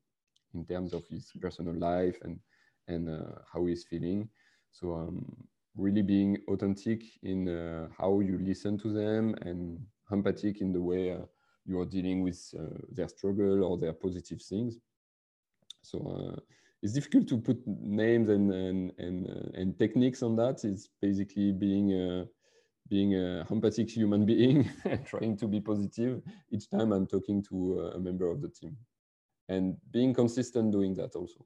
in 0.53 0.65
terms 0.65 0.93
of 0.93 1.05
his 1.07 1.31
personal 1.41 1.75
life 1.75 2.17
and 2.23 2.39
and 2.87 3.09
uh, 3.09 3.39
how 3.51 3.65
he's 3.65 3.83
feeling. 3.83 4.29
So 4.71 4.93
um, 4.93 5.25
really 5.75 6.01
being 6.01 6.37
authentic 6.47 7.03
in 7.23 7.49
uh, 7.49 7.89
how 7.97 8.21
you 8.21 8.39
listen 8.39 8.77
to 8.79 8.93
them 8.93 9.35
and 9.41 9.79
empathic 10.11 10.61
in 10.61 10.71
the 10.71 10.81
way 10.81 11.11
uh, 11.11 11.25
you 11.65 11.79
are 11.79 11.85
dealing 11.85 12.23
with 12.23 12.39
uh, 12.57 12.77
their 12.91 13.09
struggle 13.09 13.63
or 13.63 13.77
their 13.77 13.93
positive 13.93 14.41
things. 14.41 14.77
So 15.81 15.99
uh, 15.99 16.39
it's 16.81 16.93
difficult 16.93 17.27
to 17.27 17.37
put 17.37 17.57
names 17.67 18.29
and 18.29 18.51
and 18.51 18.91
and, 18.97 19.27
uh, 19.27 19.59
and 19.59 19.77
techniques 19.77 20.23
on 20.23 20.35
that. 20.37 20.63
It's 20.63 20.89
basically 21.01 21.51
being 21.51 22.27
being 22.89 23.15
a 23.15 23.45
empathic 23.49 23.89
human 23.89 24.25
being 24.25 24.69
and 24.85 25.05
trying 25.11 25.37
to 25.37 25.47
be 25.47 25.59
positive 25.59 26.21
each 26.51 26.69
time 26.69 26.91
I'm 26.91 27.07
talking 27.07 27.43
to 27.49 27.91
a 27.95 27.99
member 27.99 28.29
of 28.29 28.41
the 28.41 28.49
team 28.49 28.77
and 29.49 29.75
being 29.91 30.13
consistent 30.13 30.71
doing 30.71 30.93
that 30.95 31.15
also. 31.15 31.45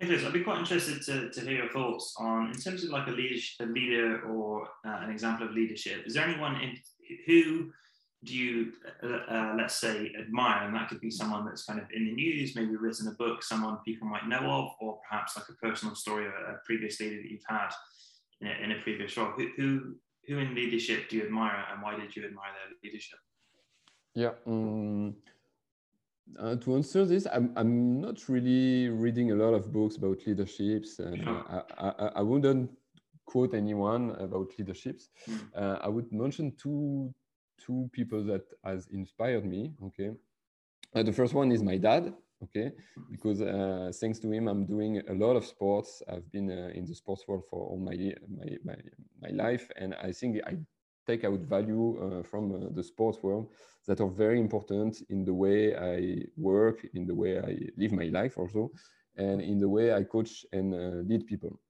Nicholas, 0.00 0.24
I'd 0.24 0.32
be 0.32 0.42
quite 0.42 0.58
interested 0.58 1.02
to, 1.02 1.30
to 1.30 1.40
hear 1.40 1.62
your 1.62 1.70
thoughts 1.70 2.14
on, 2.18 2.48
in 2.48 2.60
terms 2.60 2.84
of 2.84 2.90
like 2.90 3.06
a, 3.06 3.10
leader, 3.10 3.40
a 3.60 3.66
leader 3.66 4.22
or 4.22 4.66
uh, 4.84 4.98
an 5.02 5.10
example 5.10 5.46
of 5.46 5.52
leadership, 5.52 6.02
is 6.06 6.14
there 6.14 6.26
anyone 6.26 6.60
in, 6.60 6.76
who 7.26 7.70
do 8.24 8.34
you, 8.34 8.72
uh, 9.02 9.32
uh, 9.32 9.54
let's 9.56 9.76
say, 9.76 10.12
admire? 10.18 10.66
And 10.66 10.74
that 10.74 10.88
could 10.88 11.00
be 11.00 11.10
someone 11.10 11.44
that's 11.44 11.64
kind 11.64 11.78
of 11.78 11.86
in 11.94 12.06
the 12.06 12.12
news, 12.12 12.56
maybe 12.56 12.76
written 12.76 13.08
a 13.08 13.12
book, 13.12 13.42
someone 13.42 13.78
people 13.84 14.08
might 14.08 14.26
know 14.26 14.40
of, 14.40 14.70
or 14.80 14.98
perhaps 15.08 15.36
like 15.36 15.46
a 15.48 15.52
personal 15.54 15.94
story, 15.94 16.26
a, 16.26 16.52
a 16.52 16.58
previous 16.64 17.00
leader 17.00 17.16
that 17.16 17.30
you've 17.30 17.42
had 17.48 17.68
in 18.46 18.72
a, 18.72 18.80
previous 18.82 19.16
role. 19.16 19.32
Who, 19.36 19.48
who, 19.56 19.94
who 20.26 20.38
in 20.38 20.54
leadership 20.54 21.08
do 21.08 21.16
you 21.16 21.24
admire 21.24 21.64
and 21.72 21.82
why 21.82 21.96
did 21.96 22.14
you 22.14 22.24
admire 22.24 22.50
their 22.52 22.76
leadership? 22.82 23.18
Yeah. 24.14 24.30
Um, 24.46 25.16
uh, 26.38 26.56
to 26.56 26.76
answer 26.76 27.04
this, 27.04 27.26
I'm, 27.32 27.52
I'm 27.56 28.00
not 28.00 28.28
really 28.28 28.88
reading 28.88 29.32
a 29.32 29.34
lot 29.34 29.54
of 29.54 29.72
books 29.72 29.96
about 29.96 30.26
leaderships. 30.26 30.98
And 30.98 31.22
sure. 31.22 31.64
I, 31.78 31.88
I, 31.88 32.06
I, 32.16 32.22
wouldn't 32.22 32.70
quote 33.26 33.54
anyone 33.54 34.10
about 34.18 34.48
leaderships. 34.58 35.08
Mm. 35.28 35.40
Uh, 35.54 35.78
I 35.82 35.88
would 35.88 36.10
mention 36.12 36.52
two, 36.56 37.12
two 37.60 37.90
people 37.92 38.24
that 38.24 38.44
has 38.64 38.88
inspired 38.92 39.44
me. 39.44 39.72
Okay. 39.86 40.12
Uh, 40.94 41.02
the 41.02 41.12
first 41.12 41.34
one 41.34 41.50
is 41.52 41.62
my 41.62 41.76
dad 41.76 42.14
okay? 42.44 42.72
Because 43.10 43.40
uh, 43.40 43.90
thanks 44.00 44.18
to 44.20 44.30
him 44.30 44.48
i'm 44.48 44.64
doing 44.64 45.02
a 45.08 45.14
lot 45.14 45.36
of 45.36 45.44
sports. 45.44 46.02
I've 46.08 46.30
been 46.30 46.50
uh, 46.50 46.70
in 46.78 46.84
the 46.84 46.94
sports 46.94 47.24
world 47.28 47.44
for 47.50 47.60
all 47.68 47.78
my, 47.78 47.96
my 48.38 48.50
my, 48.64 48.76
my 49.22 49.30
life 49.44 49.70
and 49.76 49.94
i 50.02 50.12
think 50.12 50.40
i 50.46 50.56
take 51.06 51.24
out 51.24 51.40
value 51.40 51.86
uh, 52.04 52.22
from 52.22 52.44
uh, 52.52 52.68
the 52.74 52.82
sports 52.82 53.18
world 53.22 53.52
that 53.86 54.00
are 54.00 54.08
very 54.08 54.40
important 54.40 55.02
in 55.10 55.24
the 55.24 55.34
way 55.34 55.76
i 55.76 56.24
work 56.36 56.86
in 56.94 57.06
the 57.06 57.14
way 57.14 57.38
i 57.38 57.52
live 57.76 57.92
my 57.92 58.08
life 58.18 58.38
also 58.38 58.70
and 59.16 59.40
in 59.40 59.58
the 59.58 59.68
way 59.68 59.92
i 59.92 60.02
coach 60.02 60.44
and 60.52 60.74
uh, 60.74 61.02
lead 61.08 61.26
people. 61.26 61.60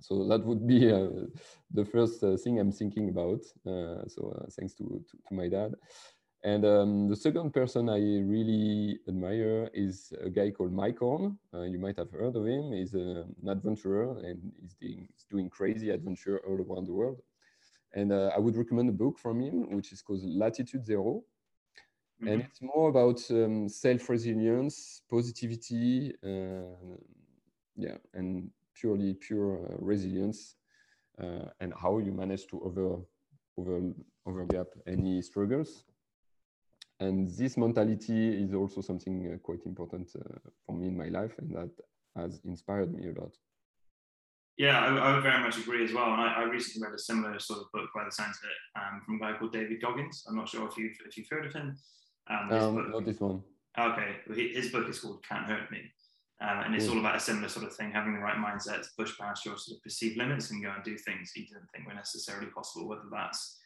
So 0.00 0.28
that 0.28 0.44
would 0.44 0.66
be 0.66 0.92
uh, 0.92 1.08
the 1.72 1.84
first 1.84 2.20
thing 2.44 2.60
i'm 2.60 2.72
thinking 2.72 3.08
about 3.08 3.42
so 4.14 4.20
thanks 4.56 4.74
to, 4.74 4.84
to, 5.08 5.16
to 5.28 5.34
my 5.34 5.48
dad 5.48 5.74
and 6.46 6.64
um, 6.64 7.08
the 7.08 7.16
second 7.16 7.52
person 7.52 7.88
I 7.88 7.98
really 7.98 9.00
admire 9.08 9.68
is 9.74 10.12
a 10.22 10.30
guy 10.30 10.52
called 10.52 10.72
Mike 10.72 11.00
Horn. 11.00 11.36
Uh, 11.52 11.62
you 11.62 11.80
might 11.80 11.96
have 11.96 12.12
heard 12.12 12.36
of 12.36 12.46
him. 12.46 12.70
He's 12.70 12.94
a, 12.94 13.24
an 13.42 13.48
adventurer 13.48 14.16
and 14.20 14.52
he's 14.60 14.74
doing, 14.74 15.08
he's 15.12 15.24
doing, 15.28 15.50
crazy 15.50 15.90
adventure 15.90 16.40
all 16.46 16.54
around 16.54 16.86
the 16.86 16.92
world. 16.92 17.20
And 17.94 18.12
uh, 18.12 18.30
I 18.32 18.38
would 18.38 18.54
recommend 18.54 18.88
a 18.88 18.92
book 18.92 19.18
from 19.18 19.40
him, 19.40 19.74
which 19.74 19.90
is 19.90 20.02
called 20.02 20.22
Latitude 20.22 20.86
0 20.86 21.02
mm 21.02 21.22
-hmm. 22.20 22.32
And 22.32 22.42
it's 22.42 22.60
more 22.60 22.88
about 22.94 23.20
um, 23.30 23.68
self-resilience, 23.68 25.02
positivity, 25.08 26.14
uh, 26.22 26.96
yeah, 27.74 27.98
and 28.12 28.50
purely 28.80 29.14
pure 29.14 29.52
uh, 29.66 29.86
resilience, 29.90 30.40
uh, 31.22 31.48
and 31.58 31.72
how 31.82 31.98
you 31.98 32.12
manage 32.12 32.44
to 32.50 32.56
over, 32.68 32.90
over, 33.56 33.76
overgap 34.24 34.68
any 34.86 35.22
struggles 35.22 35.84
and 37.00 37.28
this 37.28 37.56
mentality 37.56 38.42
is 38.42 38.54
also 38.54 38.80
something 38.80 39.32
uh, 39.32 39.38
quite 39.38 39.64
important 39.66 40.10
uh, 40.16 40.38
for 40.64 40.74
me 40.74 40.88
in 40.88 40.96
my 40.96 41.08
life 41.08 41.32
and 41.38 41.50
that 41.50 41.70
has 42.16 42.40
inspired 42.44 42.92
me 42.92 43.08
a 43.08 43.20
lot. 43.20 43.36
Yeah 44.56 44.78
I, 44.80 44.96
I 44.96 45.14
would 45.14 45.22
very 45.22 45.42
much 45.42 45.58
agree 45.58 45.84
as 45.84 45.92
well. 45.92 46.12
And 46.12 46.20
I, 46.22 46.34
I, 46.38 46.42
recently 46.44 46.86
read 46.86 46.94
a 46.94 46.98
similar 46.98 47.38
sort 47.38 47.60
of 47.60 47.72
book 47.72 47.90
by 47.94 48.04
the 48.04 48.12
sounds 48.12 48.38
of 48.42 48.48
it 48.48 48.80
um, 48.80 49.02
from 49.04 49.16
a 49.16 49.18
guy 49.18 49.38
called 49.38 49.52
david 49.52 49.80
goggins. 49.82 50.24
I'm 50.26 50.36
not 50.36 50.48
sure 50.48 50.66
if 50.66 50.76
you've 50.78 50.96
if 51.06 51.16
you've 51.16 51.28
heard 51.30 51.46
of 51.46 51.52
him. 51.52 51.76
Um, 52.30 52.52
um 52.52 52.74
book, 52.74 52.90
not 52.90 53.04
this 53.04 53.20
one. 53.20 53.42
Okay 53.78 54.16
his 54.34 54.70
book 54.70 54.88
is 54.88 55.00
called 55.00 55.22
can't 55.28 55.46
hurt 55.46 55.70
me. 55.70 55.82
Um, 56.38 56.64
and 56.66 56.74
it's 56.74 56.88
all 56.88 56.98
about 56.98 57.16
a 57.16 57.20
similar 57.20 57.48
sort 57.48 57.64
of 57.66 57.74
thing 57.74 57.92
having 57.92 58.12
the 58.12 58.20
right 58.20 58.36
mindset 58.36 58.82
to 58.82 58.88
push 58.98 59.18
past 59.18 59.46
your 59.46 59.56
sort 59.56 59.78
of 59.78 59.82
perceived 59.82 60.18
limits 60.18 60.50
and 60.50 60.62
go 60.62 60.70
and 60.70 60.84
do 60.84 60.96
things 60.98 61.32
you 61.34 61.46
didn't 61.46 61.66
think 61.74 61.86
were 61.86 61.94
necessarily 61.94 62.48
possible 62.48 62.88
whether 62.88 63.08
that's 63.10 63.58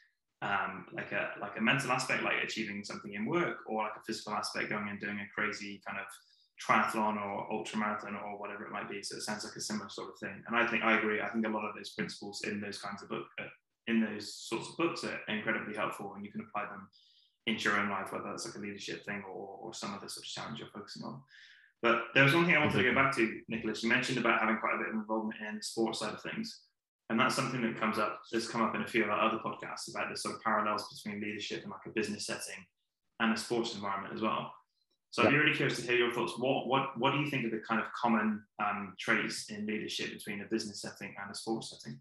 um, 0.42 0.87
like 0.92 1.12
a 1.12 1.30
like 1.40 1.59
a 1.59 1.61
mental 1.61 1.92
aspect, 1.92 2.23
like 2.23 2.42
achieving 2.42 2.85
something 2.85 3.14
in 3.14 3.26
work, 3.26 3.59
or 3.66 3.82
like 3.82 3.97
a 3.97 4.04
physical 4.06 4.32
aspect, 4.32 4.70
going 4.70 4.88
and 4.88 5.00
doing 5.00 5.18
a 5.18 5.28
crazy 5.35 5.80
kind 5.87 5.99
of 5.99 6.06
triathlon 6.61 7.16
or 7.16 7.50
ultra 7.50 7.78
marathon 7.78 8.16
or 8.16 8.38
whatever 8.38 8.64
it 8.64 8.73
might 8.73 8.88
be. 8.88 9.02
So 9.02 9.16
it 9.16 9.23
sounds 9.23 9.44
like 9.44 9.56
a 9.56 9.61
similar 9.61 9.88
sort 9.88 10.11
of 10.11 10.18
thing. 10.18 10.42
And 10.47 10.56
I 10.56 10.66
think 10.66 10.82
I 10.82 10.99
agree. 10.99 11.20
I 11.20 11.28
think 11.28 11.47
a 11.47 11.50
lot 11.50 11.68
of 11.68 11.75
those 11.75 11.90
principles 11.90 12.42
in 12.44 12.61
those 12.61 12.78
kinds 12.78 13.02
of 13.02 13.09
book, 13.09 13.26
uh, 13.38 13.44
in 13.87 14.00
those 14.00 14.35
sorts 14.35 14.68
of 14.68 14.76
books, 14.76 15.04
are 15.04 15.20
incredibly 15.28 15.75
helpful, 15.75 16.12
and 16.14 16.25
you 16.25 16.30
can 16.30 16.42
apply 16.42 16.64
them 16.64 16.88
into 17.47 17.68
your 17.68 17.78
own 17.78 17.88
life, 17.88 18.12
whether 18.12 18.28
that's 18.28 18.47
like 18.47 18.56
a 18.56 18.59
leadership 18.59 19.04
thing 19.04 19.23
or, 19.28 19.59
or 19.61 19.75
some 19.75 19.94
other 19.94 20.09
sort 20.09 20.25
of 20.25 20.30
challenge 20.30 20.59
you're 20.59 20.68
focusing 20.68 21.04
on. 21.04 21.20
But 21.82 22.02
there 22.14 22.25
was 22.25 22.35
one 22.35 22.44
thing 22.44 22.56
I 22.56 22.59
wanted 22.59 22.76
to 22.76 22.85
go 22.85 22.94
back 22.94 23.14
to, 23.16 23.40
Nicholas. 23.49 23.82
You 23.82 23.88
mentioned 23.88 24.18
about 24.18 24.40
having 24.40 24.59
quite 24.59 24.75
a 24.75 24.78
bit 24.78 24.88
of 24.88 24.94
involvement 24.94 25.40
in 25.47 25.56
the 25.56 25.62
sports 25.62 26.00
side 26.00 26.12
of 26.12 26.20
things. 26.20 26.61
And 27.11 27.19
that's 27.19 27.35
something 27.35 27.61
that 27.62 27.79
comes 27.79 27.99
up, 27.99 28.21
has 28.33 28.47
come 28.47 28.62
up 28.62 28.76
in 28.76 28.83
a 28.83 28.87
few 28.87 29.02
of 29.02 29.11
our 29.11 29.21
other 29.21 29.38
podcasts 29.45 29.90
about 29.90 30.09
the 30.09 30.17
sort 30.17 30.37
of 30.37 30.43
parallels 30.43 30.87
between 30.95 31.21
leadership 31.21 31.62
and 31.62 31.73
like 31.73 31.85
a 31.85 31.90
business 31.90 32.25
setting 32.25 32.64
and 33.19 33.35
a 33.35 33.37
sports 33.37 33.75
environment 33.75 34.14
as 34.14 34.23
well. 34.23 34.52
So 35.11 35.25
I'd 35.25 35.31
be 35.31 35.37
really 35.37 35.57
curious 35.57 35.76
to 35.81 35.83
hear 35.85 35.97
your 35.97 36.12
thoughts. 36.12 36.35
What 36.38 36.69
what 36.69 36.97
what 36.97 37.11
do 37.11 37.19
you 37.19 37.29
think 37.29 37.45
are 37.45 37.50
the 37.50 37.62
kind 37.69 37.81
of 37.81 37.88
common 38.00 38.45
um, 38.64 38.95
traits 38.97 39.50
in 39.50 39.67
leadership 39.67 40.12
between 40.12 40.40
a 40.40 40.45
business 40.45 40.83
setting 40.83 41.12
and 41.21 41.29
a 41.29 41.35
sports 41.35 41.71
setting? 41.71 41.99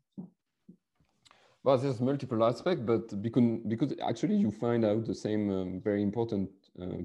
Well, 1.64 1.80
there's 1.80 2.00
multiple 2.00 2.44
aspects, 2.44 2.84
but 2.86 3.20
because 3.20 3.62
because 3.68 3.94
actually 4.08 4.36
you 4.36 4.52
find 4.52 4.86
out 4.86 5.06
the 5.06 5.16
same 5.16 5.50
um, 5.50 5.82
very 5.84 6.04
important 6.04 6.52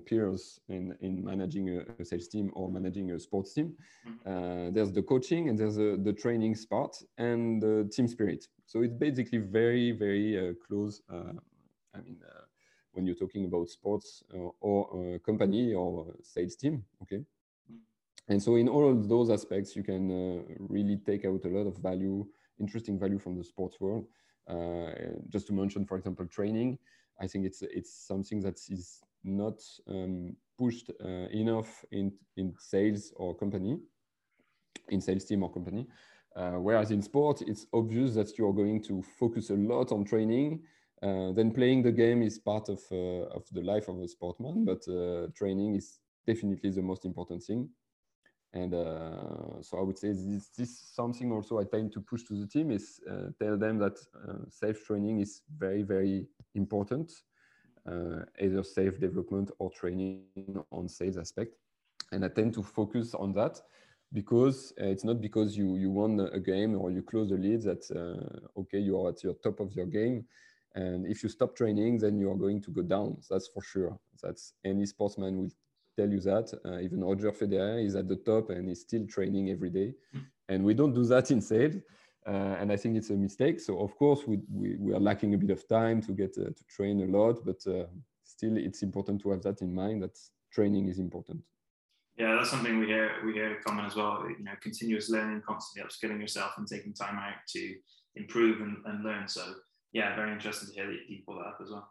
peers 0.07 0.61
in, 0.69 0.97
in 1.01 1.25
managing 1.25 1.69
a, 1.71 1.83
a, 2.01 2.05
sales 2.05 2.29
team 2.29 2.51
or 2.55 2.71
managing 2.71 3.11
a 3.13 3.19
sports 3.19 3.53
team. 3.55 3.75
Mm-hmm. 4.07 4.29
Uh, 4.29 4.71
there's 4.71 4.93
the 4.93 5.03
coaching 5.03 5.49
and 5.49 5.59
there's 5.59 5.79
a, 5.79 5.97
the 5.97 6.13
training 6.13 6.57
part 6.69 6.97
and 7.19 7.63
the 7.63 7.91
team 7.93 8.09
spirit. 8.09 8.47
So 8.67 8.83
it's 8.83 8.95
basically 8.95 9.39
very, 9.39 9.93
very 9.93 10.51
uh, 10.51 10.53
close. 10.67 11.03
Uh, 11.13 11.33
I 11.95 12.01
mean, 12.01 12.19
uh, 12.27 12.43
when 12.93 13.07
you're 13.07 13.17
talking 13.17 13.45
about 13.45 13.69
sports 13.69 14.23
uh, 14.33 14.49
or 14.61 15.19
company 15.21 15.75
or 15.75 16.15
sales 16.23 16.57
team, 16.57 16.85
okay? 17.03 17.23
Mm-hmm. 17.71 18.33
And 18.33 18.43
so 18.43 18.57
in 18.57 18.69
all 18.69 18.91
of 18.91 19.09
those 19.09 19.31
aspects, 19.31 19.75
you 19.75 19.83
can 19.83 20.45
really 20.59 20.99
take 21.05 21.25
out 21.25 21.45
a 21.45 21.49
lot 21.49 21.67
of 21.67 21.77
value, 21.79 22.27
interesting 22.61 22.99
value 22.99 23.19
from 23.19 23.37
the 23.37 23.45
sports 23.45 23.81
world. 23.81 24.07
just 25.29 25.47
to 25.49 25.53
mention, 25.53 25.85
for 25.85 25.97
example, 25.97 26.27
training. 26.27 26.79
I 27.21 27.27
think 27.29 27.47
it's 27.47 27.63
it's 27.63 27.93
something 27.93 28.41
that 28.41 28.59
is 28.69 29.01
not 29.25 29.61
um, 29.89 30.37
pushed 30.59 30.91
uh, 31.03 31.29
enough 31.33 31.85
in 31.91 32.13
in 32.37 32.55
sales 32.59 33.13
or 33.17 33.35
company, 33.35 33.79
in 34.89 35.01
sales 35.01 35.25
team 35.25 35.43
or 35.43 35.53
company. 35.53 35.87
Uh, 36.37 36.59
whereas 36.59 36.91
in 36.91 37.01
sport, 37.01 37.43
it's 37.43 37.67
obvious 37.73 38.15
that 38.15 38.37
you're 38.37 38.53
going 38.53 38.83
to 38.83 39.03
focus 39.19 39.51
a 39.51 39.55
lot 39.55 39.93
on 39.93 40.05
training. 40.05 40.61
Uh, 41.03 41.33
then 41.33 41.53
playing 41.53 41.83
the 41.83 41.93
game 41.93 42.23
is 42.23 42.39
part 42.39 42.69
of 42.69 42.81
uh, 42.91 43.37
of 43.37 43.45
the 43.53 43.61
life 43.63 43.89
of 43.89 44.01
a 44.01 44.09
sportsman, 44.09 44.65
but 44.65 44.83
uh, 44.89 45.27
training 45.35 45.77
is 45.77 46.01
definitely 46.27 46.71
the 46.71 46.83
most 46.83 47.05
important 47.05 47.43
thing. 47.43 47.69
And 48.53 48.73
uh, 48.73 49.61
so 49.63 49.79
I 49.79 49.83
would 49.83 49.99
say 49.99 50.09
this, 50.09 50.49
this 50.57 50.71
is 50.71 50.91
something 50.95 51.33
also 51.33 51.59
I 51.59 51.65
tend 51.65 51.93
to 51.93 52.01
push 52.01 52.23
to 52.25 52.35
the 52.41 52.47
team 52.47 52.71
is 52.71 53.01
tell 53.41 53.59
them 53.59 53.79
that 53.79 53.99
self 54.49 54.85
training 54.85 55.21
is 55.21 55.43
very, 55.59 55.83
very 55.83 56.27
important, 56.55 57.13
either 58.41 58.63
self 58.63 58.99
development 58.99 59.51
or 59.59 59.71
training 59.71 60.25
on 60.71 60.89
sales 60.89 61.17
aspect. 61.17 61.55
And 62.13 62.25
I 62.25 62.29
tend 62.29 62.55
to 62.55 62.63
focus 62.63 63.15
on 63.15 63.33
that 63.35 63.61
because 64.13 64.73
uh, 64.81 64.87
it's 64.87 65.05
not 65.05 65.21
because 65.21 65.57
you, 65.57 65.77
you 65.77 65.91
won 65.91 66.21
a 66.21 66.39
game 66.39 66.77
or 66.77 66.91
you 66.91 67.03
close 67.03 67.31
the 67.31 67.37
lead 67.37 67.63
that, 67.63 67.85
uh, 67.91 68.61
okay, 68.61 68.79
you 68.79 68.99
are 69.01 69.11
at 69.11 69.23
your 69.25 69.35
top 69.43 69.61
of 69.61 69.75
your 69.75 69.87
game. 69.87 70.25
And 70.77 71.07
if 71.07 71.23
you 71.23 71.29
stop 71.29 71.57
training, 71.57 71.99
then 71.99 72.19
you 72.19 72.31
are 72.31 72.37
going 72.37 72.63
to 72.63 72.71
go 72.71 72.83
down. 72.83 73.17
That's 73.29 73.49
for 73.49 73.63
sure. 73.63 73.99
That's 74.23 74.55
any 74.65 74.87
sportsman 74.87 75.39
will 75.39 75.51
tell 75.97 76.09
you 76.09 76.21
that. 76.21 76.53
Uh, 76.65 76.81
even 76.81 77.03
Roger 77.03 77.33
Federer 77.33 77.85
is 77.85 77.97
at 77.97 78.09
the 78.09 78.17
top 78.17 78.51
and 78.51 78.71
is 78.71 78.81
still 78.83 79.07
training 79.07 79.51
every 79.51 79.71
day. 79.71 79.93
Mm. 80.15 80.27
And 80.49 80.65
we 80.65 80.75
don't 80.75 80.95
do 80.95 81.05
that 81.07 81.31
in 81.31 81.41
sales. 81.41 81.77
Uh, 82.27 82.57
and 82.59 82.73
I 82.73 82.77
think 82.77 82.97
it's 82.97 83.11
a 83.11 83.15
mistake. 83.15 83.61
So 83.61 83.81
of 83.81 83.95
course 83.97 84.27
we, 84.27 84.41
we, 84.51 84.77
we, 84.77 84.95
are 84.95 85.01
lacking 85.01 85.35
a 85.35 85.39
bit 85.39 85.51
of 85.51 85.69
time 85.69 86.01
to 86.03 86.13
get 86.13 86.37
uh, 86.39 86.45
to 86.45 86.65
train 86.75 87.03
a 87.03 87.07
lot, 87.07 87.45
but 87.45 87.61
uh, 87.67 87.85
still 88.25 88.57
it's 88.57 88.83
important 88.83 89.21
to 89.23 89.31
have 89.31 89.43
that 89.43 89.61
in 89.61 89.75
mind 89.75 90.03
that 90.03 90.19
training 90.51 90.89
is 90.89 90.99
important. 90.99 91.43
Yeah, 92.17 92.35
that's 92.37 92.51
something 92.51 92.79
we 92.79 92.87
hear 92.87 93.11
we 93.27 93.33
hear 93.35 93.61
common 93.67 93.85
as 93.85 93.95
well. 93.95 94.25
You 94.27 94.45
know, 94.45 94.53
continuous 94.63 95.11
learning, 95.11 95.43
constantly 95.47 95.87
upskilling 95.87 96.21
yourself, 96.21 96.53
and 96.57 96.67
taking 96.67 96.95
time 96.95 97.19
out 97.19 97.35
to 97.49 97.75
improve 98.15 98.61
and, 98.61 98.77
and 98.87 99.05
learn. 99.05 99.29
So 99.29 99.43
yeah, 99.93 100.17
very 100.17 100.33
interesting 100.33 100.69
to 100.69 100.75
hear 100.75 100.87
that 100.87 100.99
you 101.09 101.19
pull 101.27 101.37
that 101.37 101.47
up 101.47 101.59
as 101.63 101.71
well 101.71 101.89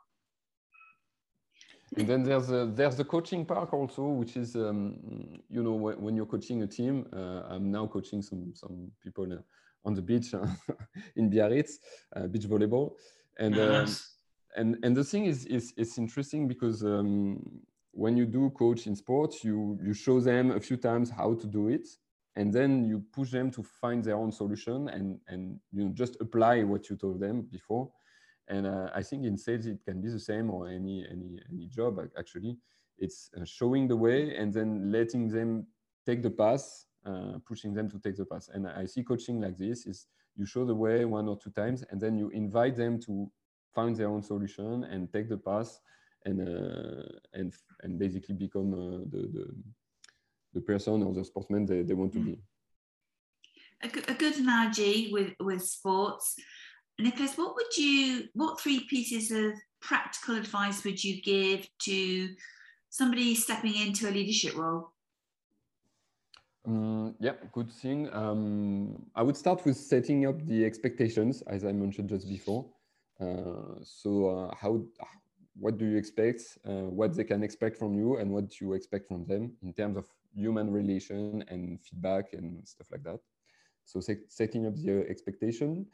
and 1.97 2.07
then 2.07 2.23
there's 2.23 2.49
a, 2.49 2.65
there's 2.73 2.95
the 2.95 3.03
coaching 3.03 3.45
part 3.45 3.73
also, 3.73 4.03
which 4.07 4.37
is 4.37 4.55
um, 4.55 5.39
you 5.49 5.61
know 5.63 5.73
when, 5.73 6.01
when, 6.01 6.15
you're 6.15 6.25
coaching 6.25 6.63
a 6.63 6.67
team. 6.67 7.05
Uh, 7.13 7.43
I'm 7.49 7.71
now 7.71 7.87
coaching 7.87 8.21
some 8.21 8.53
some 8.55 8.91
people 9.03 9.31
uh, 9.31 9.37
on 9.85 9.93
the 9.93 10.01
beach 10.01 10.33
in 11.15 11.29
Biarritz, 11.29 11.79
uh, 12.15 12.27
beach 12.27 12.47
volleyball, 12.47 12.93
and 13.37 13.57
um, 13.59 13.87
and 14.55 14.77
and 14.83 14.95
the 14.95 15.03
thing 15.03 15.25
is 15.25 15.45
is 15.45 15.73
it's 15.77 15.97
interesting 15.97 16.47
because 16.47 16.83
um, 16.83 17.39
when 17.91 18.17
you 18.17 18.25
do 18.25 18.49
coach 18.51 18.87
in 18.87 18.95
sports, 18.95 19.43
you 19.43 19.77
you 19.81 19.93
show 19.93 20.19
them 20.19 20.51
a 20.51 20.59
few 20.59 20.77
times 20.77 21.09
how 21.09 21.33
to 21.35 21.47
do 21.47 21.67
it, 21.67 21.87
and 22.35 22.53
then 22.53 22.83
you 22.83 23.03
push 23.13 23.31
them 23.31 23.51
to 23.51 23.63
find 23.63 24.03
their 24.03 24.15
own 24.15 24.31
solution 24.31 24.89
and 24.89 25.19
and 25.27 25.59
you 25.71 25.85
know 25.85 25.91
just 25.93 26.17
apply 26.19 26.63
what 26.63 26.89
you 26.89 26.95
told 26.95 27.19
them 27.19 27.41
before. 27.51 27.91
And 28.49 28.67
uh, 28.67 28.89
I 28.93 29.01
think 29.03 29.25
in 29.25 29.37
sales 29.37 29.65
it 29.65 29.79
can 29.85 30.01
be 30.01 30.09
the 30.09 30.19
same 30.19 30.49
or 30.49 30.67
any 30.67 31.05
any 31.09 31.39
any 31.49 31.67
job 31.67 32.00
actually. 32.17 32.57
It's 32.98 33.29
uh, 33.35 33.46
showing 33.46 33.87
the 33.87 33.96
way 33.96 34.35
and 34.35 34.53
then 34.53 34.91
letting 34.91 35.27
them 35.27 35.67
take 36.05 36.22
the 36.22 36.29
path, 36.29 36.85
uh, 37.05 37.39
pushing 37.46 37.74
them 37.74 37.89
to 37.89 38.00
take 38.00 38.18
the 38.18 38.25
path. 38.25 38.50
And 38.53 38.68
I 38.68 38.85
see 38.85 39.03
coaching 39.03 39.42
like 39.42 39.57
this: 39.57 39.85
is 39.85 40.07
you 40.35 40.46
show 40.46 40.66
the 40.66 40.75
way 40.75 41.05
one 41.05 41.27
or 41.27 41.37
two 41.37 41.51
times, 41.51 41.83
and 41.89 42.00
then 42.00 42.18
you 42.18 42.29
invite 42.29 42.75
them 42.75 43.00
to 43.01 43.29
find 43.74 43.96
their 43.96 44.09
own 44.09 44.22
solution 44.22 44.83
and 44.85 45.11
take 45.11 45.29
the 45.29 45.37
path, 45.37 45.79
and 46.25 46.42
uh, 46.42 47.03
and 47.33 47.53
and 47.81 48.00
basically 48.00 48.35
become 48.35 48.74
uh, 48.74 48.98
the, 49.09 49.27
the 49.33 49.46
the 50.53 50.61
person 50.61 51.03
or 51.03 51.13
the 51.13 51.25
sportsman 51.25 51.66
they, 51.66 51.81
they 51.81 51.94
want 51.94 52.13
to 52.13 52.20
be. 52.20 52.37
A 53.81 53.87
good, 53.87 54.09
a 54.09 54.13
good 54.13 54.37
analogy 54.37 55.09
with 55.11 55.33
with 55.39 55.63
sports 55.63 56.35
Nicholas, 57.00 57.37
what 57.37 57.55
would 57.55 57.75
you, 57.75 58.25
what 58.33 58.59
three 58.59 58.85
pieces 58.89 59.31
of 59.31 59.53
practical 59.81 60.35
advice 60.35 60.83
would 60.83 61.03
you 61.03 61.22
give 61.22 61.68
to 61.79 62.29
somebody 62.89 63.33
stepping 63.35 63.75
into 63.75 64.07
a 64.07 64.11
leadership 64.11 64.55
role? 64.55 64.93
Um, 66.65 67.15
yeah, 67.19 67.33
good 67.51 67.69
thing. 67.69 68.09
Um, 68.13 69.05
I 69.15 69.21
would 69.21 69.35
start 69.35 69.65
with 69.65 69.75
setting 69.77 70.25
up 70.25 70.45
the 70.45 70.63
expectations, 70.63 71.41
as 71.47 71.65
I 71.65 71.73
mentioned 71.73 72.09
just 72.09 72.27
before. 72.29 72.65
Uh, 73.19 73.79
so, 73.83 74.29
uh, 74.29 74.55
how, 74.55 74.81
what 75.59 75.77
do 75.77 75.85
you 75.85 75.97
expect? 75.97 76.57
Uh, 76.65 76.87
what 76.89 77.15
they 77.15 77.25
can 77.25 77.43
expect 77.43 77.77
from 77.77 77.95
you, 77.95 78.17
and 78.17 78.31
what 78.31 78.61
you 78.61 78.73
expect 78.73 79.07
from 79.07 79.25
them 79.25 79.53
in 79.61 79.73
terms 79.73 79.97
of 79.97 80.05
human 80.33 80.71
relation 80.71 81.43
and 81.49 81.81
feedback 81.81 82.33
and 82.33 82.65
stuff 82.67 82.87
like 82.91 83.03
that. 83.03 83.19
So, 83.83 83.99
setting 84.29 84.65
up 84.65 84.75
the 84.75 85.05
expectation 85.09 85.85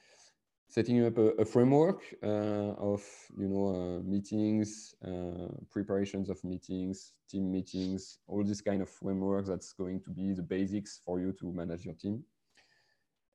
setting 0.69 1.03
up 1.03 1.17
a, 1.17 1.29
a 1.41 1.45
framework 1.45 2.03
uh, 2.23 2.73
of 2.77 3.03
you 3.38 3.47
know 3.47 3.69
uh, 3.75 4.03
meetings, 4.03 4.95
uh, 5.05 5.49
preparations 5.71 6.29
of 6.29 6.41
meetings, 6.43 7.13
team 7.27 7.51
meetings, 7.51 8.19
all 8.27 8.43
this 8.43 8.62
kind 8.62 8.82
of 8.82 8.89
framework 8.89 9.47
that's 9.47 9.73
going 9.73 9.99
to 10.01 10.12
be 10.12 10.34
the 10.34 10.43
basics 10.43 11.01
for 11.03 11.19
you 11.19 11.34
to 11.34 11.51
manage 11.51 11.86
your 11.86 11.95
team. 11.95 12.23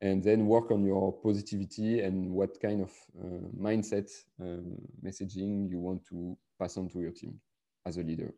And 0.00 0.22
then 0.22 0.46
work 0.46 0.70
on 0.70 0.84
your 0.84 1.12
positivity 1.12 2.00
and 2.00 2.30
what 2.30 2.60
kind 2.60 2.82
of 2.82 2.90
uh, 3.18 3.48
mindset 3.58 4.10
um, 4.40 4.76
messaging 5.04 5.70
you 5.70 5.78
want 5.78 6.04
to 6.10 6.36
pass 6.60 6.76
on 6.76 6.88
to 6.90 7.00
your 7.00 7.12
team 7.12 7.40
as 7.86 7.96
a 7.96 8.02
leader. 8.02 8.34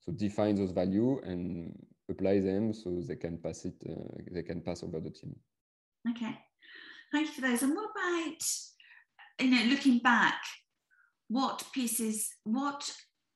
So 0.00 0.12
define 0.12 0.54
those 0.54 0.70
value 0.70 1.20
and 1.24 1.74
apply 2.08 2.40
them 2.40 2.72
so 2.72 3.02
they 3.06 3.16
can 3.16 3.36
pass 3.38 3.66
it, 3.66 3.74
uh, 3.88 4.22
they 4.32 4.42
can 4.42 4.62
pass 4.62 4.82
over 4.82 4.98
the 4.98 5.10
team. 5.10 5.36
Okay. 6.08 6.38
Thank 7.12 7.28
you 7.28 7.34
for 7.34 7.40
those. 7.40 7.62
And 7.62 7.74
what 7.74 7.90
about, 7.90 8.42
you 9.40 9.50
know, 9.50 9.64
looking 9.70 9.98
back, 9.98 10.40
what 11.28 11.64
pieces, 11.72 12.28
what 12.44 12.90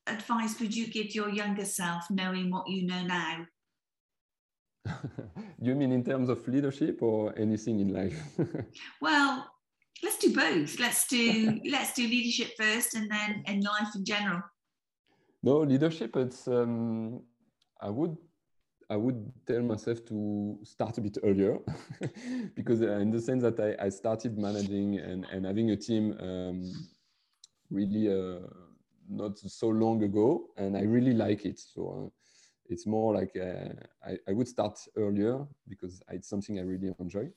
advice 0.07 0.59
would 0.59 0.75
you 0.75 0.87
give 0.87 1.15
your 1.15 1.29
younger 1.29 1.65
self 1.65 2.03
knowing 2.09 2.51
what 2.51 2.69
you 2.69 2.85
know 2.85 3.03
now? 3.03 3.45
you 5.61 5.75
mean 5.75 5.91
in 5.91 6.03
terms 6.03 6.29
of 6.29 6.47
leadership 6.47 7.01
or 7.01 7.33
anything 7.37 7.79
in 7.79 7.93
life? 7.93 8.21
well, 9.01 9.49
let's 10.03 10.17
do 10.17 10.33
both. 10.33 10.79
Let's 10.79 11.07
do 11.07 11.59
let's 11.71 11.93
do 11.93 12.03
leadership 12.03 12.51
first 12.57 12.95
and 12.95 13.09
then 13.09 13.43
in 13.47 13.61
life 13.61 13.95
in 13.95 14.05
general. 14.05 14.41
No, 15.41 15.59
leadership 15.59 16.15
it's 16.17 16.47
um 16.47 17.21
I 17.81 17.89
would 17.89 18.17
I 18.93 18.95
would 18.95 19.31
tell 19.47 19.63
myself 19.63 20.05
to 20.05 20.59
start 20.63 20.99
a 20.99 21.01
bit 21.01 21.17
earlier 21.23 21.57
because 22.55 22.83
uh, 22.83 22.99
in 22.99 23.09
the 23.09 23.19
sense 23.19 23.41
that 23.41 23.59
I, 23.59 23.85
I, 23.85 23.89
started 23.89 24.37
managing 24.37 24.99
and, 24.99 25.25
and 25.31 25.47
having 25.47 25.71
a 25.71 25.75
team 25.75 26.15
um, 26.19 26.71
really 27.71 28.07
uh, 28.07 28.45
not 29.09 29.39
so 29.39 29.69
long 29.69 30.03
ago 30.03 30.49
and 30.57 30.77
I 30.77 30.83
really 30.83 31.13
like 31.13 31.43
it. 31.45 31.57
So 31.59 31.81
uh, 32.05 32.09
it's 32.69 32.85
more 32.85 33.15
like 33.15 33.35
uh, 33.35 33.73
I, 34.05 34.17
I, 34.29 34.33
would 34.33 34.47
start 34.47 34.77
earlier 34.95 35.43
because 35.67 36.03
it's 36.09 36.29
something 36.29 36.59
I 36.59 36.61
really 36.61 36.93
enjoy. 36.99 37.29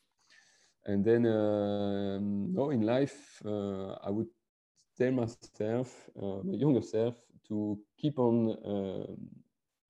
And 0.84 1.02
then, 1.02 1.24
um, 1.24 2.52
no, 2.52 2.68
in 2.70 2.82
life, 2.82 3.40
uh, 3.46 3.92
I 4.04 4.10
would 4.10 4.28
tell 4.98 5.10
myself, 5.10 6.10
uh, 6.22 6.40
my 6.44 6.52
younger 6.52 6.82
self, 6.82 7.16
to 7.48 7.78
keep 7.98 8.18
on 8.18 8.56
um, 8.64 9.16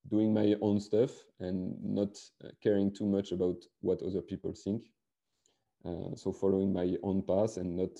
doing 0.08 0.32
my 0.32 0.54
own 0.60 0.80
stuff 0.80 1.10
and 1.40 1.76
not 1.82 2.16
uh, 2.44 2.48
caring 2.62 2.92
too 2.92 3.06
much 3.06 3.32
about 3.32 3.56
what 3.80 4.02
other 4.02 4.20
people 4.20 4.52
think. 4.52 4.82
Uh, 5.84 6.14
so 6.14 6.32
following 6.32 6.72
my 6.72 6.96
own 7.02 7.22
path 7.22 7.56
and 7.56 7.76
not 7.76 7.96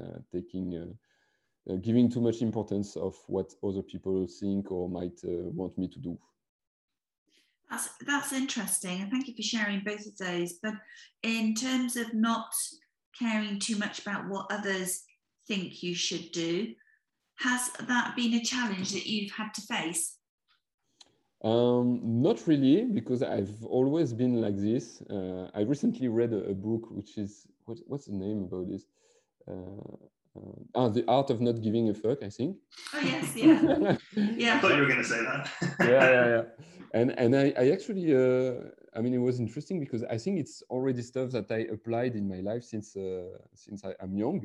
uh, 0.00 0.18
taking, 0.32 0.94
uh, 1.70 1.76
giving 1.76 2.10
too 2.10 2.20
much 2.20 2.42
importance 2.42 2.96
of 2.96 3.14
what 3.26 3.52
other 3.62 3.82
people 3.82 4.26
think 4.40 4.70
or 4.70 4.88
might 4.88 5.18
uh, 5.24 5.50
want 5.54 5.76
me 5.76 5.88
to 5.88 5.98
do. 5.98 6.18
That's, 7.70 7.88
that's 8.06 8.32
interesting. 8.32 9.02
And 9.02 9.10
thank 9.10 9.26
you 9.28 9.34
for 9.34 9.42
sharing 9.42 9.80
both 9.80 10.06
of 10.06 10.16
those. 10.18 10.54
But 10.62 10.74
in 11.22 11.54
terms 11.54 11.96
of 11.96 12.14
not 12.14 12.52
caring 13.18 13.58
too 13.58 13.76
much 13.76 13.98
about 13.98 14.28
what 14.28 14.46
others 14.50 15.02
think 15.48 15.82
you 15.82 15.94
should 15.94 16.32
do, 16.32 16.74
Has 17.38 17.70
that 17.86 18.16
been 18.16 18.34
a 18.34 18.44
challenge 18.44 18.92
that 18.92 19.06
you've 19.06 19.32
had 19.32 19.52
to 19.54 19.60
face? 19.62 20.15
Um, 21.46 22.00
not 22.02 22.44
really, 22.48 22.86
because 22.86 23.22
I've 23.22 23.64
always 23.64 24.12
been 24.12 24.40
like 24.40 24.56
this. 24.56 25.00
Uh, 25.02 25.48
I 25.54 25.60
recently 25.60 26.08
read 26.08 26.32
a, 26.32 26.42
a, 26.50 26.54
book 26.54 26.88
which 26.90 27.18
is 27.18 27.46
what, 27.66 27.78
what's 27.86 28.06
the 28.06 28.14
name 28.14 28.42
about 28.42 28.68
this? 28.68 28.82
Uh, 29.46 29.94
uh, 30.36 30.58
ah, 30.74 30.88
the 30.88 31.04
art 31.06 31.30
of 31.30 31.40
not 31.40 31.62
giving 31.62 31.88
a 31.88 31.94
fuck. 31.94 32.24
I 32.24 32.30
think. 32.30 32.56
Oh 32.92 32.98
yes, 32.98 33.36
yeah, 33.36 33.96
yeah. 34.16 34.56
I 34.56 34.58
thought 34.58 34.74
you 34.74 34.80
were 34.80 34.88
going 34.88 35.04
to 35.06 35.10
say 35.14 35.22
that. 35.22 35.48
yeah, 35.80 36.10
yeah, 36.16 36.26
yeah. 36.34 36.42
And 36.94 37.16
and 37.16 37.36
I, 37.36 37.52
I 37.56 37.70
actually, 37.70 38.12
uh, 38.12 38.70
I 38.96 39.00
mean, 39.00 39.14
it 39.14 39.18
was 39.28 39.38
interesting 39.38 39.78
because 39.78 40.02
I 40.04 40.18
think 40.18 40.40
it's 40.40 40.64
already 40.68 41.02
stuff 41.02 41.30
that 41.30 41.50
I 41.52 41.60
applied 41.72 42.16
in 42.16 42.28
my 42.28 42.40
life 42.40 42.64
since 42.64 42.96
uh, 42.96 43.38
since 43.54 43.84
I, 43.84 43.94
am 44.02 44.16
young. 44.16 44.42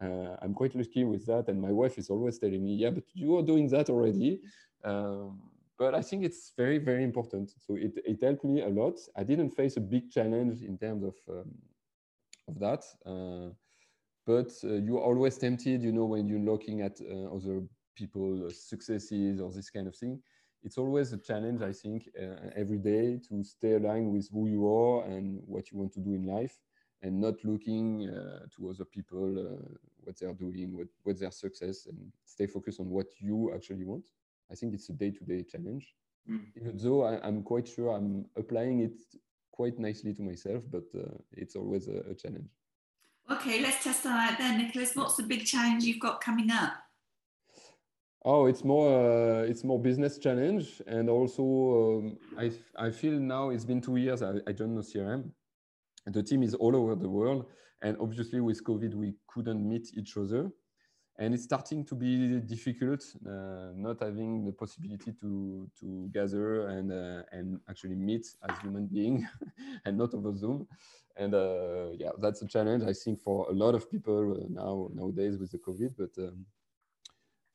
Uh, 0.00 0.36
I'm 0.42 0.54
quite 0.54 0.76
lucky 0.76 1.02
with 1.02 1.26
that, 1.26 1.48
and 1.48 1.60
my 1.60 1.72
wife 1.72 1.98
is 1.98 2.08
always 2.08 2.38
telling 2.38 2.62
me, 2.62 2.74
"Yeah, 2.74 2.90
but 2.90 3.04
you 3.14 3.36
are 3.36 3.42
doing 3.42 3.66
that 3.68 3.90
already." 3.90 4.42
Um, 4.84 5.40
but 5.78 5.94
I 5.94 6.02
think 6.02 6.24
it's 6.24 6.52
very, 6.56 6.78
very 6.78 7.04
important. 7.04 7.50
So 7.66 7.76
it, 7.76 7.92
it 8.04 8.22
helped 8.22 8.44
me 8.44 8.62
a 8.62 8.68
lot. 8.68 8.98
I 9.16 9.24
didn't 9.24 9.50
face 9.50 9.76
a 9.76 9.80
big 9.80 10.10
challenge 10.10 10.62
in 10.62 10.78
terms 10.78 11.04
of 11.04 11.14
um, 11.28 11.52
of 12.48 12.58
that. 12.60 12.84
Uh, 13.04 13.52
but 14.26 14.52
uh, 14.64 14.74
you're 14.74 15.00
always 15.00 15.38
tempted, 15.38 15.82
you 15.82 15.92
know, 15.92 16.04
when 16.04 16.28
you're 16.28 16.40
looking 16.40 16.80
at 16.80 16.98
uh, 17.00 17.34
other 17.34 17.62
people's 17.94 18.68
successes 18.68 19.40
or 19.40 19.52
this 19.52 19.70
kind 19.70 19.86
of 19.86 19.96
thing. 19.96 20.20
It's 20.62 20.78
always 20.78 21.12
a 21.12 21.18
challenge, 21.18 21.62
I 21.62 21.72
think, 21.72 22.08
uh, 22.20 22.50
every 22.56 22.78
day 22.78 23.20
to 23.28 23.44
stay 23.44 23.74
aligned 23.74 24.10
with 24.10 24.28
who 24.32 24.48
you 24.48 24.66
are 24.66 25.04
and 25.04 25.40
what 25.46 25.70
you 25.70 25.78
want 25.78 25.92
to 25.92 26.00
do 26.00 26.14
in 26.14 26.26
life, 26.26 26.58
and 27.02 27.20
not 27.20 27.34
looking 27.44 28.08
uh, 28.08 28.46
to 28.56 28.70
other 28.70 28.84
people, 28.84 29.38
uh, 29.38 29.74
what 29.98 30.18
they're 30.18 30.32
doing, 30.32 30.76
what, 30.76 30.88
what 31.04 31.20
their 31.20 31.30
success, 31.30 31.86
and 31.86 32.12
stay 32.24 32.46
focused 32.46 32.80
on 32.80 32.90
what 32.90 33.06
you 33.20 33.52
actually 33.54 33.84
want. 33.84 34.06
I 34.50 34.54
think 34.54 34.74
it's 34.74 34.88
a 34.88 34.92
day-to-day 34.92 35.44
challenge. 35.44 35.94
Mm. 36.30 36.46
Even 36.56 36.76
though 36.76 37.04
I, 37.04 37.26
am 37.26 37.42
quite 37.42 37.68
sure 37.68 37.90
I'm 37.96 38.26
applying 38.36 38.80
it 38.80 38.96
quite 39.52 39.78
nicely 39.78 40.12
to 40.14 40.22
myself, 40.22 40.62
but 40.70 40.84
uh, 40.96 41.16
it's 41.32 41.56
always 41.56 41.88
a, 41.88 41.98
a, 42.10 42.14
challenge. 42.14 42.50
Okay, 43.30 43.60
let's 43.62 43.82
test 43.82 44.04
that 44.04 44.32
out 44.32 44.38
then, 44.38 44.58
Nicholas. 44.58 44.94
What's 44.94 45.16
the 45.16 45.22
big 45.22 45.44
challenge 45.44 45.84
you've 45.84 46.00
got 46.00 46.20
coming 46.20 46.50
up? 46.50 46.74
Oh, 48.24 48.46
it's 48.46 48.64
more 48.64 48.88
uh, 48.88 49.42
it's 49.42 49.62
more 49.62 49.80
business 49.80 50.18
challenge, 50.18 50.82
and 50.88 51.08
also 51.08 51.44
um, 52.00 52.18
I 52.36 52.50
I 52.76 52.90
feel 52.90 53.12
now 53.12 53.50
it's 53.50 53.64
been 53.64 53.80
two 53.80 53.96
years 53.96 54.20
I, 54.20 54.32
I 54.48 54.52
joined 54.52 54.78
CRM. 54.78 55.30
The 56.06 56.22
team 56.22 56.42
is 56.42 56.54
all 56.54 56.74
over 56.74 56.96
the 56.96 57.08
world, 57.08 57.46
and 57.82 57.96
obviously 58.00 58.40
with 58.40 58.64
COVID 58.64 58.94
we 58.94 59.14
couldn't 59.28 59.66
meet 59.68 59.96
each 59.96 60.16
other 60.16 60.50
and 61.18 61.32
it's 61.34 61.44
starting 61.44 61.84
to 61.84 61.94
be 61.94 62.40
difficult 62.40 63.02
uh, 63.26 63.72
not 63.74 64.00
having 64.00 64.44
the 64.44 64.52
possibility 64.52 65.12
to 65.12 65.68
to 65.78 66.08
gather 66.12 66.68
and 66.68 66.92
uh, 66.92 67.22
and 67.32 67.60
actually 67.68 67.94
meet 67.94 68.26
as 68.48 68.58
human 68.62 68.86
being 68.86 69.26
and 69.84 69.96
not 69.96 70.12
over 70.14 70.34
zoom. 70.34 70.66
And 71.16 71.34
uh, 71.34 71.92
yeah 71.98 72.10
that's 72.18 72.42
a 72.42 72.46
challenge 72.46 72.82
i 72.84 72.92
think 72.92 73.20
for 73.20 73.48
a 73.48 73.52
lot 73.52 73.74
of 73.74 73.90
people 73.90 74.32
uh, 74.32 74.46
now 74.50 74.90
nowadays 74.92 75.38
with 75.38 75.50
the 75.50 75.58
covid. 75.58 75.94
But 75.96 76.10
um, 76.18 76.44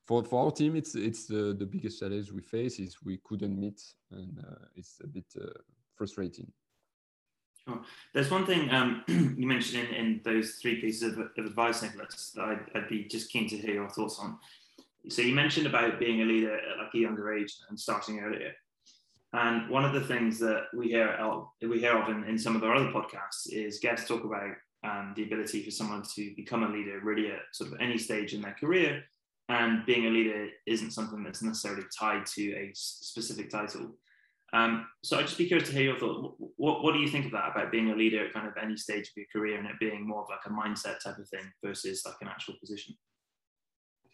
for, 0.07 0.23
for 0.23 0.45
our 0.45 0.51
team 0.51 0.75
it's 0.75 0.95
it's 0.95 1.27
the, 1.27 1.67
biggest 1.71 1.99
challenge 1.99 2.31
we 2.31 2.41
face 2.41 2.79
is 2.79 3.01
we 3.03 3.19
couldn't 3.23 3.57
meet 3.59 3.81
and 4.11 4.39
uh, 4.39 4.65
it's 4.75 4.99
a 5.03 5.07
bit 5.07 5.25
uh, 5.39 5.47
frustrating 5.95 6.51
Sure. 7.67 7.81
There's 8.13 8.31
one 8.31 8.45
thing 8.45 8.69
um, 8.71 9.03
you 9.07 9.47
mentioned 9.47 9.87
in, 9.87 9.95
in 9.95 10.21
those 10.23 10.55
three 10.55 10.81
pieces 10.81 11.13
of, 11.13 11.19
of 11.19 11.45
advice, 11.45 11.81
Nicholas, 11.81 12.31
that 12.35 12.43
I'd, 12.43 12.59
I'd, 12.75 12.89
be 12.89 13.05
just 13.05 13.31
keen 13.31 13.47
to 13.49 13.57
hear 13.57 13.75
your 13.75 13.89
thoughts 13.89 14.19
on. 14.19 14.37
So 15.09 15.21
you 15.21 15.33
mentioned 15.33 15.67
about 15.67 15.99
being 15.99 16.21
a 16.21 16.25
leader 16.25 16.55
at 16.55 16.77
like 16.77 16.93
a 16.93 16.97
younger 16.97 17.33
age 17.33 17.55
and 17.69 17.79
starting 17.79 18.19
earlier. 18.19 18.53
And 19.33 19.69
one 19.69 19.85
of 19.85 19.93
the 19.93 20.01
things 20.01 20.39
that 20.39 20.65
we 20.73 20.89
hear 20.89 21.17
we 21.61 21.79
hear 21.79 21.97
of 21.97 22.09
in, 22.09 22.25
in 22.25 22.37
some 22.37 22.55
of 22.55 22.63
our 22.63 22.75
other 22.75 22.91
podcasts 22.91 23.47
is 23.49 23.79
guests 23.79 24.07
talk 24.07 24.25
about 24.25 24.55
um, 24.83 25.13
the 25.15 25.23
ability 25.23 25.63
for 25.63 25.71
someone 25.71 26.03
to 26.15 26.33
become 26.35 26.63
a 26.63 26.69
leader 26.69 26.99
really 27.01 27.27
at 27.27 27.39
sort 27.53 27.71
of 27.71 27.79
any 27.79 27.97
stage 27.97 28.33
in 28.33 28.41
their 28.41 28.55
career. 28.59 29.03
And 29.47 29.85
being 29.85 30.05
a 30.05 30.09
leader 30.09 30.47
isn't 30.65 30.91
something 30.91 31.23
that's 31.23 31.41
necessarily 31.41 31.83
tied 31.97 32.25
to 32.25 32.51
a 32.53 32.71
specific 32.73 33.49
title. 33.49 33.91
Um, 34.53 34.87
so 35.03 35.17
I'd 35.17 35.27
just 35.27 35.37
be 35.37 35.47
curious 35.47 35.69
to 35.69 35.75
hear 35.75 35.83
your 35.83 35.99
thought. 35.99 36.35
What, 36.57 36.83
what 36.83 36.93
do 36.93 36.99
you 36.99 37.07
think 37.07 37.25
of 37.25 37.31
that 37.31 37.51
about 37.51 37.71
being 37.71 37.91
a 37.91 37.95
leader 37.95 38.25
at 38.25 38.33
kind 38.33 38.47
of 38.47 38.53
any 38.61 38.75
stage 38.75 39.07
of 39.07 39.13
your 39.15 39.25
career 39.31 39.57
and 39.57 39.67
it 39.67 39.79
being 39.79 40.07
more 40.07 40.23
of 40.23 40.29
like 40.29 40.45
a 40.45 40.49
mindset 40.49 40.99
type 40.99 41.17
of 41.17 41.29
thing 41.29 41.45
versus 41.63 42.03
like 42.05 42.15
an 42.21 42.27
actual 42.27 42.55
position? 42.59 42.95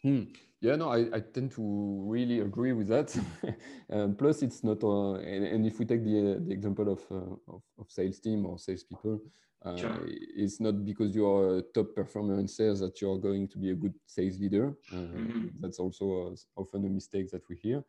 Hmm. 0.02 0.24
Yeah, 0.60 0.76
no, 0.76 0.90
I, 0.90 1.06
I 1.12 1.20
tend 1.20 1.52
to 1.52 2.04
really 2.06 2.40
agree 2.40 2.72
with 2.72 2.88
that. 2.88 3.16
um, 3.90 4.14
plus, 4.16 4.42
it's 4.42 4.64
not, 4.64 4.82
uh, 4.82 5.14
and, 5.14 5.44
and, 5.44 5.66
if 5.66 5.78
we 5.78 5.84
take 5.84 6.04
the, 6.04 6.18
uh, 6.18 6.38
the 6.44 6.52
example 6.52 6.92
of, 6.92 7.00
uh, 7.10 7.52
of, 7.52 7.62
of, 7.78 7.86
sales 7.88 8.18
team 8.18 8.44
or 8.44 8.58
salespeople, 8.58 9.20
uh, 9.64 9.76
sure. 9.76 10.00
it's 10.06 10.60
not 10.60 10.84
because 10.84 11.14
you 11.14 11.28
are 11.28 11.58
a 11.58 11.62
top 11.74 11.94
performer 11.94 12.38
in 12.38 12.48
sales 12.48 12.80
that 12.80 13.00
you're 13.00 13.18
going 13.18 13.46
to 13.48 13.58
be 13.58 13.70
a 13.70 13.74
good 13.74 13.94
sales 14.06 14.38
leader. 14.40 14.76
Uh, 14.92 14.96
mm-hmm. 14.96 15.46
That's 15.60 15.78
also 15.78 16.32
uh, 16.32 16.60
often 16.60 16.84
a 16.86 16.88
mistake 16.88 17.30
that 17.30 17.48
we 17.48 17.56
hear. 17.56 17.84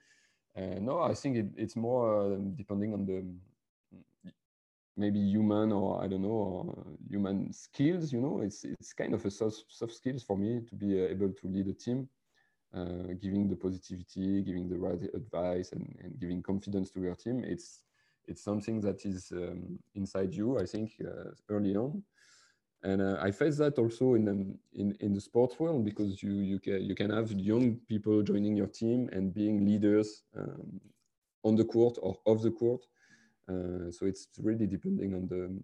Uh, 0.55 0.79
no, 0.79 0.99
I 1.01 1.13
think 1.13 1.37
it, 1.37 1.47
it's 1.57 1.75
more 1.75 2.33
uh, 2.33 2.37
depending 2.55 2.93
on 2.93 3.05
the 3.05 3.23
maybe 4.97 5.19
human 5.19 5.71
or 5.71 6.03
I 6.03 6.07
don't 6.07 6.21
know 6.23 6.97
human 7.09 7.53
skills. 7.53 8.11
You 8.11 8.21
know, 8.21 8.41
it's 8.41 8.63
it's 8.65 8.93
kind 8.93 9.13
of 9.13 9.25
a 9.25 9.31
soft, 9.31 9.65
soft 9.69 9.93
skills 9.93 10.23
for 10.23 10.37
me 10.37 10.61
to 10.67 10.75
be 10.75 10.99
uh, 11.01 11.07
able 11.07 11.29
to 11.31 11.47
lead 11.47 11.67
a 11.67 11.73
team, 11.73 12.09
uh, 12.73 13.13
giving 13.21 13.47
the 13.49 13.55
positivity, 13.55 14.43
giving 14.43 14.69
the 14.69 14.77
right 14.77 15.01
advice, 15.13 15.71
and, 15.71 15.95
and 16.03 16.19
giving 16.19 16.41
confidence 16.43 16.91
to 16.91 17.01
your 17.01 17.15
team. 17.15 17.43
It's 17.45 17.83
it's 18.27 18.43
something 18.43 18.81
that 18.81 19.05
is 19.05 19.31
um, 19.31 19.79
inside 19.95 20.33
you. 20.33 20.59
I 20.59 20.65
think 20.65 20.91
uh, 21.05 21.31
early 21.49 21.75
on, 21.75 22.03
and 22.83 23.01
uh, 23.01 23.17
I 23.21 23.31
face 23.31 23.57
that 23.57 23.77
also 23.77 24.13
in, 24.13 24.27
um, 24.29 24.55
in 24.73 24.95
in 24.99 25.13
the 25.13 25.21
sports 25.21 25.59
world 25.59 25.83
because 25.83 26.23
you 26.23 26.31
you 26.31 26.59
can 26.59 26.81
you 26.81 26.95
can 26.95 27.09
have 27.09 27.31
young 27.31 27.75
people 27.87 28.21
joining 28.21 28.55
your 28.55 28.67
team 28.67 29.09
and 29.11 29.33
being 29.33 29.65
leaders 29.65 30.23
um, 30.37 30.79
on 31.43 31.55
the 31.55 31.65
court 31.65 31.97
or 32.01 32.17
off 32.25 32.41
the 32.41 32.51
court. 32.51 32.85
Uh, 33.49 33.91
so 33.91 34.05
it's 34.05 34.27
really 34.41 34.67
depending 34.67 35.13
on 35.13 35.27
the 35.27 35.61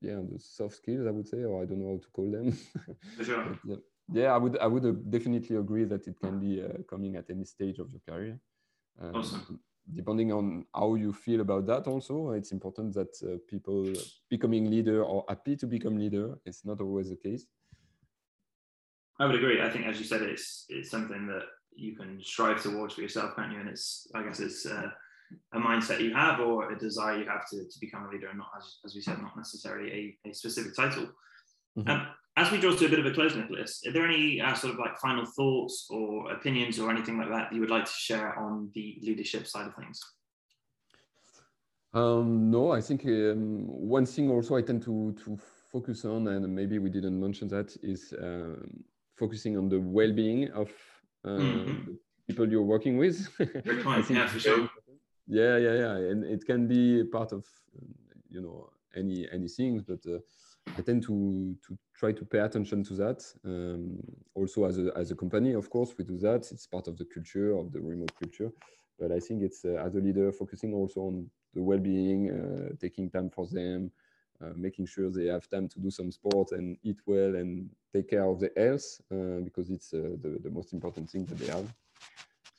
yeah 0.00 0.16
on 0.16 0.28
the 0.28 0.38
soft 0.38 0.76
skills 0.76 1.06
I 1.06 1.10
would 1.10 1.28
say, 1.28 1.42
or 1.44 1.62
I 1.62 1.66
don't 1.66 1.80
know 1.80 1.92
how 1.94 1.98
to 1.98 2.10
call 2.10 2.30
them. 2.30 2.56
sure. 3.24 3.58
but, 3.64 3.80
yeah, 4.12 4.22
yeah, 4.22 4.34
I 4.34 4.38
would 4.38 4.58
I 4.58 4.66
would 4.66 5.10
definitely 5.10 5.56
agree 5.56 5.84
that 5.84 6.06
it 6.06 6.20
can 6.20 6.38
be 6.38 6.62
uh, 6.62 6.82
coming 6.88 7.16
at 7.16 7.30
any 7.30 7.44
stage 7.44 7.78
of 7.78 7.90
your 7.90 8.02
career. 8.08 8.38
Um, 9.00 9.16
awesome 9.16 9.60
depending 9.94 10.32
on 10.32 10.64
how 10.74 10.94
you 10.94 11.12
feel 11.12 11.40
about 11.40 11.66
that 11.66 11.86
also 11.86 12.30
it's 12.30 12.52
important 12.52 12.94
that 12.94 13.12
uh, 13.24 13.36
people 13.48 13.92
becoming 14.30 14.70
leader 14.70 15.04
or 15.04 15.24
happy 15.28 15.56
to 15.56 15.66
become 15.66 15.98
leader. 15.98 16.38
It's 16.46 16.64
not 16.64 16.80
always 16.80 17.10
the 17.10 17.16
case. 17.16 17.46
I 19.18 19.26
would 19.26 19.34
agree. 19.34 19.60
I 19.60 19.70
think 19.70 19.86
as 19.86 19.98
you 19.98 20.04
said 20.04 20.22
it's 20.22 20.66
it's 20.68 20.90
something 20.90 21.26
that 21.26 21.44
you 21.74 21.96
can 21.96 22.20
strive 22.22 22.62
towards 22.62 22.94
for 22.94 23.02
yourself 23.02 23.34
can't 23.36 23.52
you? 23.52 23.60
And 23.60 23.68
it's 23.68 24.06
i 24.14 24.22
guess 24.22 24.40
it's 24.40 24.66
uh, 24.66 24.88
a 25.54 25.58
mindset 25.58 26.00
you 26.00 26.14
have 26.14 26.40
or 26.40 26.72
a 26.72 26.78
desire 26.78 27.18
you 27.18 27.28
have 27.28 27.48
to, 27.50 27.56
to 27.56 27.80
become 27.80 28.04
a 28.04 28.10
leader 28.10 28.28
and 28.28 28.38
not 28.38 28.50
as, 28.56 28.76
as 28.84 28.94
we 28.94 29.00
said 29.00 29.20
not 29.20 29.36
necessarily 29.36 30.16
a, 30.24 30.28
a 30.28 30.34
specific 30.34 30.76
title. 30.76 31.08
Mm-hmm. 31.78 31.88
um, 31.90 32.06
as 32.36 32.50
we 32.50 32.58
draw 32.58 32.74
to 32.74 32.86
a 32.86 32.88
bit 32.88 32.98
of 32.98 33.06
a 33.06 33.12
close, 33.12 33.34
Nicholas, 33.36 33.82
are 33.86 33.92
there 33.92 34.06
any 34.06 34.40
uh, 34.40 34.54
sort 34.54 34.72
of 34.72 34.78
like 34.78 34.98
final 34.98 35.26
thoughts 35.26 35.86
or 35.90 36.32
opinions 36.32 36.78
or 36.78 36.90
anything 36.90 37.18
like 37.18 37.28
that, 37.28 37.50
that 37.50 37.54
you 37.54 37.60
would 37.60 37.70
like 37.70 37.84
to 37.84 37.92
share 37.92 38.38
on 38.38 38.70
the 38.74 38.98
leadership 39.02 39.46
side 39.46 39.66
of 39.66 39.74
things? 39.74 40.00
Um, 41.94 42.50
no, 42.50 42.72
I 42.72 42.80
think 42.80 43.04
um, 43.04 43.66
one 43.66 44.06
thing 44.06 44.30
also 44.30 44.56
I 44.56 44.62
tend 44.62 44.82
to, 44.84 45.14
to 45.24 45.38
focus 45.70 46.06
on, 46.06 46.26
and 46.28 46.54
maybe 46.54 46.78
we 46.78 46.88
didn't 46.88 47.20
mention 47.20 47.48
that, 47.48 47.76
is 47.82 48.14
um, 48.22 48.82
focusing 49.14 49.58
on 49.58 49.68
the 49.68 49.80
well-being 49.80 50.50
of 50.52 50.70
uh, 51.24 51.28
mm-hmm. 51.28 51.84
the 51.86 51.98
people 52.26 52.50
you're 52.50 52.62
working 52.62 52.96
with. 52.96 53.28
Point. 53.84 54.08
yeah, 54.08 54.26
for 54.26 54.38
sure. 54.38 54.70
Yeah, 55.26 55.58
yeah, 55.58 55.74
yeah, 55.74 55.94
and 56.10 56.24
it 56.24 56.46
can 56.46 56.66
be 56.66 57.04
part 57.04 57.32
of 57.32 57.44
you 58.28 58.40
know 58.40 58.70
any 58.96 59.28
any 59.32 59.48
things, 59.48 59.82
but 59.82 60.00
uh, 60.06 60.18
I 60.78 60.80
tend 60.82 61.02
to 61.04 61.56
to 61.66 61.78
try 61.94 62.12
to 62.12 62.24
pay 62.24 62.38
attention 62.38 62.82
to 62.84 62.94
that. 62.94 63.22
Um, 63.44 63.98
also, 64.34 64.64
as 64.64 64.78
a 64.78 64.92
as 64.96 65.10
a 65.10 65.16
company, 65.16 65.52
of 65.52 65.68
course, 65.68 65.94
we 65.98 66.04
do 66.04 66.16
that. 66.18 66.50
It's 66.52 66.66
part 66.66 66.88
of 66.88 66.96
the 66.96 67.04
culture 67.04 67.52
of 67.56 67.72
the 67.72 67.80
remote 67.80 68.12
culture. 68.18 68.50
But 68.98 69.12
I 69.12 69.20
think 69.20 69.42
it's 69.42 69.64
uh, 69.64 69.82
as 69.86 69.94
a 69.96 70.00
leader 70.00 70.32
focusing 70.32 70.72
also 70.74 71.00
on 71.00 71.30
the 71.54 71.62
well-being, 71.62 72.30
uh, 72.30 72.74
taking 72.80 73.10
time 73.10 73.30
for 73.30 73.46
them, 73.46 73.90
uh, 74.40 74.52
making 74.56 74.86
sure 74.86 75.10
they 75.10 75.26
have 75.26 75.48
time 75.48 75.68
to 75.68 75.80
do 75.80 75.90
some 75.90 76.10
sport 76.10 76.52
and 76.52 76.78
eat 76.82 77.00
well 77.06 77.34
and 77.34 77.68
take 77.92 78.08
care 78.10 78.24
of 78.24 78.40
their 78.40 78.52
health 78.56 79.00
uh, 79.10 79.40
because 79.44 79.70
it's 79.70 79.92
uh, 79.92 80.16
the 80.22 80.38
the 80.42 80.50
most 80.50 80.72
important 80.72 81.10
thing 81.10 81.24
that 81.26 81.38
they 81.38 81.50
have. 81.52 81.68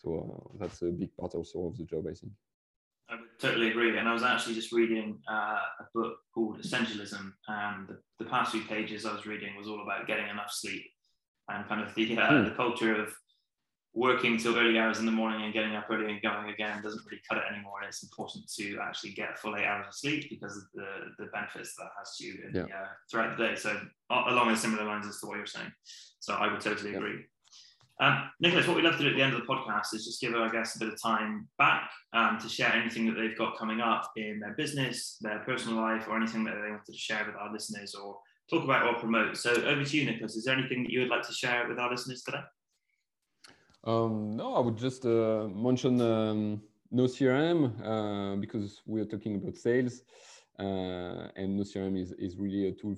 So 0.01 0.09
uh, 0.53 0.57
that's 0.59 0.81
a 0.81 0.91
big 0.91 1.15
part 1.15 1.33
also 1.35 1.67
of 1.67 1.77
the 1.77 1.85
job, 1.85 2.05
I 2.07 2.13
think. 2.13 2.33
I 3.43 3.47
totally 3.47 3.69
agree. 3.69 3.97
And 3.97 4.07
I 4.07 4.13
was 4.13 4.23
actually 4.23 4.55
just 4.55 4.71
reading 4.71 5.19
uh, 5.29 5.59
a 5.79 5.85
book 5.93 6.17
called 6.33 6.61
Essentialism. 6.61 7.33
And 7.47 7.87
the, 7.87 7.99
the, 8.19 8.25
past 8.25 8.51
few 8.51 8.61
pages 8.61 9.05
I 9.05 9.13
was 9.13 9.25
reading 9.25 9.55
was 9.57 9.67
all 9.67 9.81
about 9.81 10.07
getting 10.07 10.29
enough 10.29 10.51
sleep 10.51 10.83
and 11.49 11.67
kind 11.67 11.81
of 11.81 11.93
the, 11.93 12.17
uh, 12.17 12.31
mm. 12.31 12.45
the 12.45 12.55
culture 12.55 12.95
of 13.01 13.13
working 13.93 14.37
till 14.37 14.57
early 14.57 14.79
hours 14.79 14.99
in 14.99 15.05
the 15.05 15.11
morning 15.11 15.43
and 15.43 15.53
getting 15.53 15.75
up 15.75 15.85
early 15.89 16.11
and 16.11 16.21
going 16.21 16.49
again 16.49 16.81
doesn't 16.81 17.05
really 17.05 17.21
cut 17.29 17.37
it 17.37 17.43
anymore. 17.51 17.79
And 17.81 17.89
it's 17.89 18.01
important 18.01 18.51
to 18.57 18.79
actually 18.81 19.11
get 19.11 19.37
full 19.37 19.55
eight 19.55 19.65
hours 19.65 19.87
of 19.87 19.93
sleep 19.93 20.29
because 20.29 20.57
of 20.57 20.63
the, 20.73 20.87
the 21.19 21.25
benefits 21.33 21.75
that 21.75 21.89
has 21.97 22.15
to 22.17 22.25
you 22.25 22.35
in, 22.47 22.55
yeah. 22.55 22.63
uh, 22.63 22.87
throughout 23.11 23.37
the 23.37 23.47
day. 23.47 23.55
So 23.55 23.77
along 24.09 24.49
the 24.49 24.57
similar 24.57 24.85
lines 24.85 25.05
as 25.05 25.19
to 25.19 25.27
what 25.27 25.37
you're 25.37 25.45
saying. 25.45 25.71
So 26.19 26.33
I 26.33 26.51
would 26.51 26.61
totally 26.61 26.91
yeah. 26.91 26.97
agree. 26.97 27.25
Um, 27.99 28.29
Nicholas, 28.39 28.67
what 28.67 28.75
we'd 28.75 28.85
love 28.85 28.97
to 28.97 29.03
do 29.03 29.09
at 29.09 29.15
the 29.15 29.21
end 29.21 29.33
of 29.33 29.41
the 29.41 29.45
podcast 29.45 29.93
is 29.93 30.05
just 30.05 30.19
give, 30.19 30.33
I 30.33 30.49
guess, 30.49 30.75
a 30.75 30.79
bit 30.79 30.89
of 30.89 31.01
time 31.01 31.47
back 31.57 31.89
um, 32.13 32.39
to 32.41 32.49
share 32.49 32.73
anything 32.73 33.05
that 33.05 33.13
they've 33.13 33.37
got 33.37 33.57
coming 33.57 33.81
up 33.81 34.11
in 34.17 34.39
their 34.39 34.53
business, 34.53 35.17
their 35.21 35.39
personal 35.39 35.77
life, 35.77 36.07
or 36.07 36.17
anything 36.17 36.43
that 36.45 36.55
they 36.55 36.71
wanted 36.71 36.85
to 36.85 36.97
share 36.97 37.23
with 37.25 37.35
our 37.35 37.51
listeners 37.51 37.93
or 37.93 38.17
talk 38.49 38.63
about 38.63 38.87
or 38.87 38.99
promote. 38.99 39.37
So 39.37 39.51
over 39.51 39.83
to 39.83 39.97
you, 39.97 40.05
Nicholas. 40.05 40.35
Is 40.35 40.45
there 40.45 40.57
anything 40.57 40.83
that 40.83 40.91
you 40.91 41.01
would 41.01 41.09
like 41.09 41.25
to 41.27 41.33
share 41.33 41.67
with 41.67 41.79
our 41.79 41.91
listeners 41.91 42.23
today? 42.23 42.41
Um, 43.83 44.35
no, 44.35 44.55
I 44.55 44.59
would 44.59 44.77
just 44.77 45.05
uh, 45.05 45.47
mention 45.53 46.01
um, 46.01 46.61
No 46.91 47.03
CRM 47.03 47.73
uh, 47.83 48.37
because 48.37 48.81
we 48.85 49.01
are 49.01 49.05
talking 49.05 49.35
about 49.35 49.57
sales, 49.57 50.01
uh, 50.59 51.27
and 51.35 51.57
No 51.57 51.63
CRM 51.63 52.01
is, 52.01 52.13
is 52.13 52.37
really 52.37 52.69
a 52.69 52.71
tool 52.71 52.95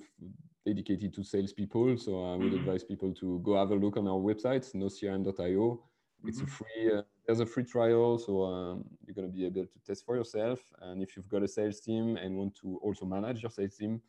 dedicated 0.66 1.14
to 1.14 1.22
salespeople. 1.22 1.96
So 1.96 2.32
I 2.32 2.36
would 2.36 2.48
mm-hmm. 2.48 2.56
advise 2.56 2.84
people 2.84 3.14
to 3.14 3.40
go 3.44 3.56
have 3.56 3.70
a 3.70 3.74
look 3.74 3.96
on 3.96 4.08
our 4.08 4.20
website, 4.30 4.64
nocrm.io. 4.74 5.80
It's 6.24 6.38
mm-hmm. 6.38 6.46
a 6.46 6.50
free. 6.50 6.98
Uh, 6.98 7.02
there's 7.26 7.40
a 7.40 7.46
free 7.46 7.64
trial, 7.64 8.18
so 8.18 8.44
um, 8.44 8.84
you're 9.04 9.14
going 9.14 9.28
to 9.28 9.32
be 9.32 9.46
able 9.46 9.66
to 9.66 9.78
test 9.86 10.04
for 10.04 10.16
yourself. 10.16 10.60
And 10.80 11.02
if 11.02 11.16
you've 11.16 11.28
got 11.28 11.42
a 11.42 11.48
sales 11.48 11.80
team 11.80 12.16
and 12.16 12.36
want 12.36 12.54
to 12.62 12.78
also 12.82 13.04
manage 13.04 13.42
your 13.42 13.50
sales 13.50 13.76
team, 13.76 14.00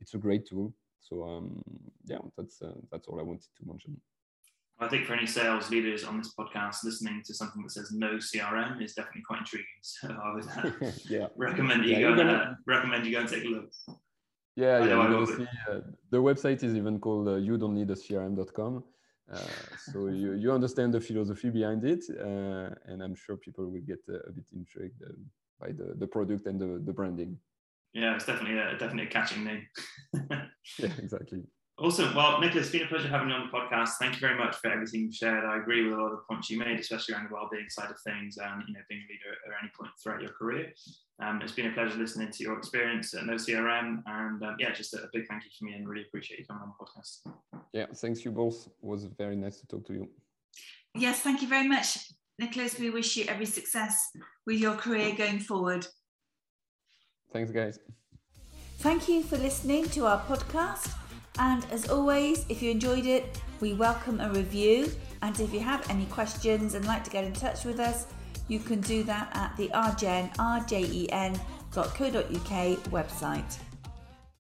it's 0.00 0.14
a 0.14 0.18
great 0.18 0.46
tool. 0.46 0.72
So 1.00 1.22
um, 1.24 1.62
yeah, 2.04 2.18
that's 2.36 2.62
uh, 2.62 2.74
that's 2.90 3.06
all 3.08 3.20
I 3.20 3.22
wanted 3.22 3.48
to 3.58 3.66
mention. 3.66 4.00
I 4.82 4.88
think 4.88 5.04
for 5.06 5.12
any 5.12 5.26
sales 5.26 5.68
leaders 5.70 6.04
on 6.04 6.16
this 6.16 6.32
podcast, 6.38 6.84
listening 6.84 7.22
to 7.26 7.34
something 7.34 7.62
that 7.62 7.70
says 7.70 7.92
no 7.92 8.12
CRM 8.14 8.82
is 8.82 8.94
definitely 8.94 9.22
quite 9.22 9.40
intriguing. 9.40 9.66
So 9.82 10.08
I 10.08 10.34
would 10.34 10.46
uh, 10.46 10.90
yeah. 11.08 11.26
recommend 11.36 11.84
you 11.84 11.96
yeah, 11.96 12.16
go 12.16 12.22
uh, 12.22 12.54
recommend 12.66 13.04
you 13.04 13.12
go 13.12 13.20
and 13.20 13.28
take 13.28 13.44
a 13.44 13.48
look. 13.48 13.70
Yeah, 14.60 14.78
yeah. 14.84 14.86
You're 14.86 15.10
gonna 15.10 15.26
see, 15.26 15.48
uh, 15.70 15.80
the 16.10 16.18
website 16.18 16.62
is 16.62 16.74
even 16.74 16.98
called 17.00 17.28
uh, 17.28 17.36
you 17.36 17.56
don't 17.56 17.74
need 17.74 17.90
a 17.90 17.94
CRM.com. 17.94 18.84
Uh, 19.32 19.38
so 19.92 20.06
you, 20.22 20.34
you 20.34 20.52
understand 20.52 20.92
the 20.92 21.00
philosophy 21.00 21.50
behind 21.50 21.84
it, 21.84 22.04
uh, 22.10 22.70
and 22.90 23.02
I'm 23.02 23.14
sure 23.14 23.36
people 23.36 23.64
will 23.70 23.80
get 23.80 24.00
uh, 24.08 24.28
a 24.28 24.32
bit 24.32 24.44
intrigued 24.54 25.02
uh, 25.02 25.12
by 25.60 25.68
the, 25.68 25.94
the 25.96 26.06
product 26.06 26.46
and 26.46 26.60
the, 26.60 26.82
the 26.84 26.92
branding. 26.92 27.38
Yeah, 27.94 28.14
it's 28.14 28.26
definitely 28.26 28.58
a, 28.58 28.72
definitely 28.72 29.04
a 29.04 29.10
catching 29.10 29.44
name. 29.44 29.66
yeah, 30.78 30.92
exactly. 30.98 31.42
Awesome. 31.80 32.14
Well, 32.14 32.38
Nicholas, 32.40 32.64
it's 32.64 32.72
been 32.72 32.82
a 32.82 32.88
pleasure 32.88 33.08
having 33.08 33.30
you 33.30 33.34
on 33.34 33.48
the 33.50 33.56
podcast. 33.56 33.92
Thank 33.98 34.12
you 34.12 34.20
very 34.20 34.36
much 34.36 34.56
for 34.56 34.70
everything 34.70 35.00
you've 35.00 35.14
shared. 35.14 35.46
I 35.46 35.56
agree 35.56 35.82
with 35.82 35.94
a 35.94 35.96
lot 35.96 36.12
of 36.12 36.18
the 36.18 36.24
points 36.28 36.50
you 36.50 36.58
made, 36.58 36.78
especially 36.78 37.14
around 37.14 37.30
the 37.30 37.34
well-being 37.34 37.70
side 37.70 37.90
of 37.90 37.98
things 38.00 38.36
and 38.36 38.64
you 38.68 38.74
know 38.74 38.80
being 38.90 39.00
a 39.00 39.10
leader 39.10 39.32
at 39.46 39.62
any 39.62 39.72
point 39.74 39.90
throughout 40.02 40.20
your 40.20 40.32
career. 40.32 40.74
Um, 41.22 41.40
it's 41.40 41.52
been 41.52 41.68
a 41.68 41.72
pleasure 41.72 41.96
listening 41.96 42.30
to 42.32 42.42
your 42.42 42.58
experience 42.58 43.14
at 43.14 43.24
No 43.24 43.36
CRM, 43.36 44.02
and 44.04 44.42
um, 44.42 44.56
yeah, 44.58 44.72
just 44.72 44.92
a, 44.92 44.98
a, 44.98 45.08
big 45.10 45.26
thank 45.26 45.44
you 45.44 45.50
from 45.58 45.68
me, 45.68 45.72
and 45.72 45.88
really 45.88 46.02
appreciate 46.02 46.40
you 46.40 46.44
coming 46.44 46.64
on 46.64 46.74
the 46.78 46.84
podcast. 46.84 47.34
Yeah, 47.72 47.86
thanks 47.96 48.26
you 48.26 48.30
both. 48.30 48.66
It 48.66 48.72
was 48.82 49.04
very 49.04 49.36
nice 49.36 49.58
to 49.60 49.66
talk 49.66 49.86
to 49.86 49.94
you. 49.94 50.08
Yes, 50.94 51.20
thank 51.20 51.40
you 51.40 51.48
very 51.48 51.66
much, 51.66 52.12
Nicholas. 52.38 52.78
We 52.78 52.90
wish 52.90 53.16
you 53.16 53.24
every 53.26 53.46
success 53.46 54.10
with 54.46 54.58
your 54.58 54.74
career 54.74 55.14
going 55.16 55.38
forward. 55.38 55.86
Thanks, 57.32 57.50
guys. 57.50 57.78
Thank 58.80 59.08
you 59.08 59.22
for 59.22 59.38
listening 59.38 59.88
to 59.90 60.04
our 60.04 60.20
podcast. 60.26 60.94
And 61.38 61.64
as 61.70 61.88
always, 61.88 62.44
if 62.48 62.62
you 62.62 62.70
enjoyed 62.70 63.06
it, 63.06 63.40
we 63.60 63.74
welcome 63.74 64.20
a 64.20 64.30
review. 64.30 64.90
And 65.22 65.38
if 65.38 65.52
you 65.52 65.60
have 65.60 65.88
any 65.90 66.06
questions 66.06 66.74
and 66.74 66.84
like 66.86 67.04
to 67.04 67.10
get 67.10 67.24
in 67.24 67.32
touch 67.32 67.64
with 67.64 67.78
us, 67.78 68.06
you 68.48 68.58
can 68.58 68.80
do 68.80 69.02
that 69.04 69.30
at 69.34 69.56
the 69.56 69.68
rgen, 69.68 70.34
rjen.co.uk 70.36 71.40
website. 72.90 73.58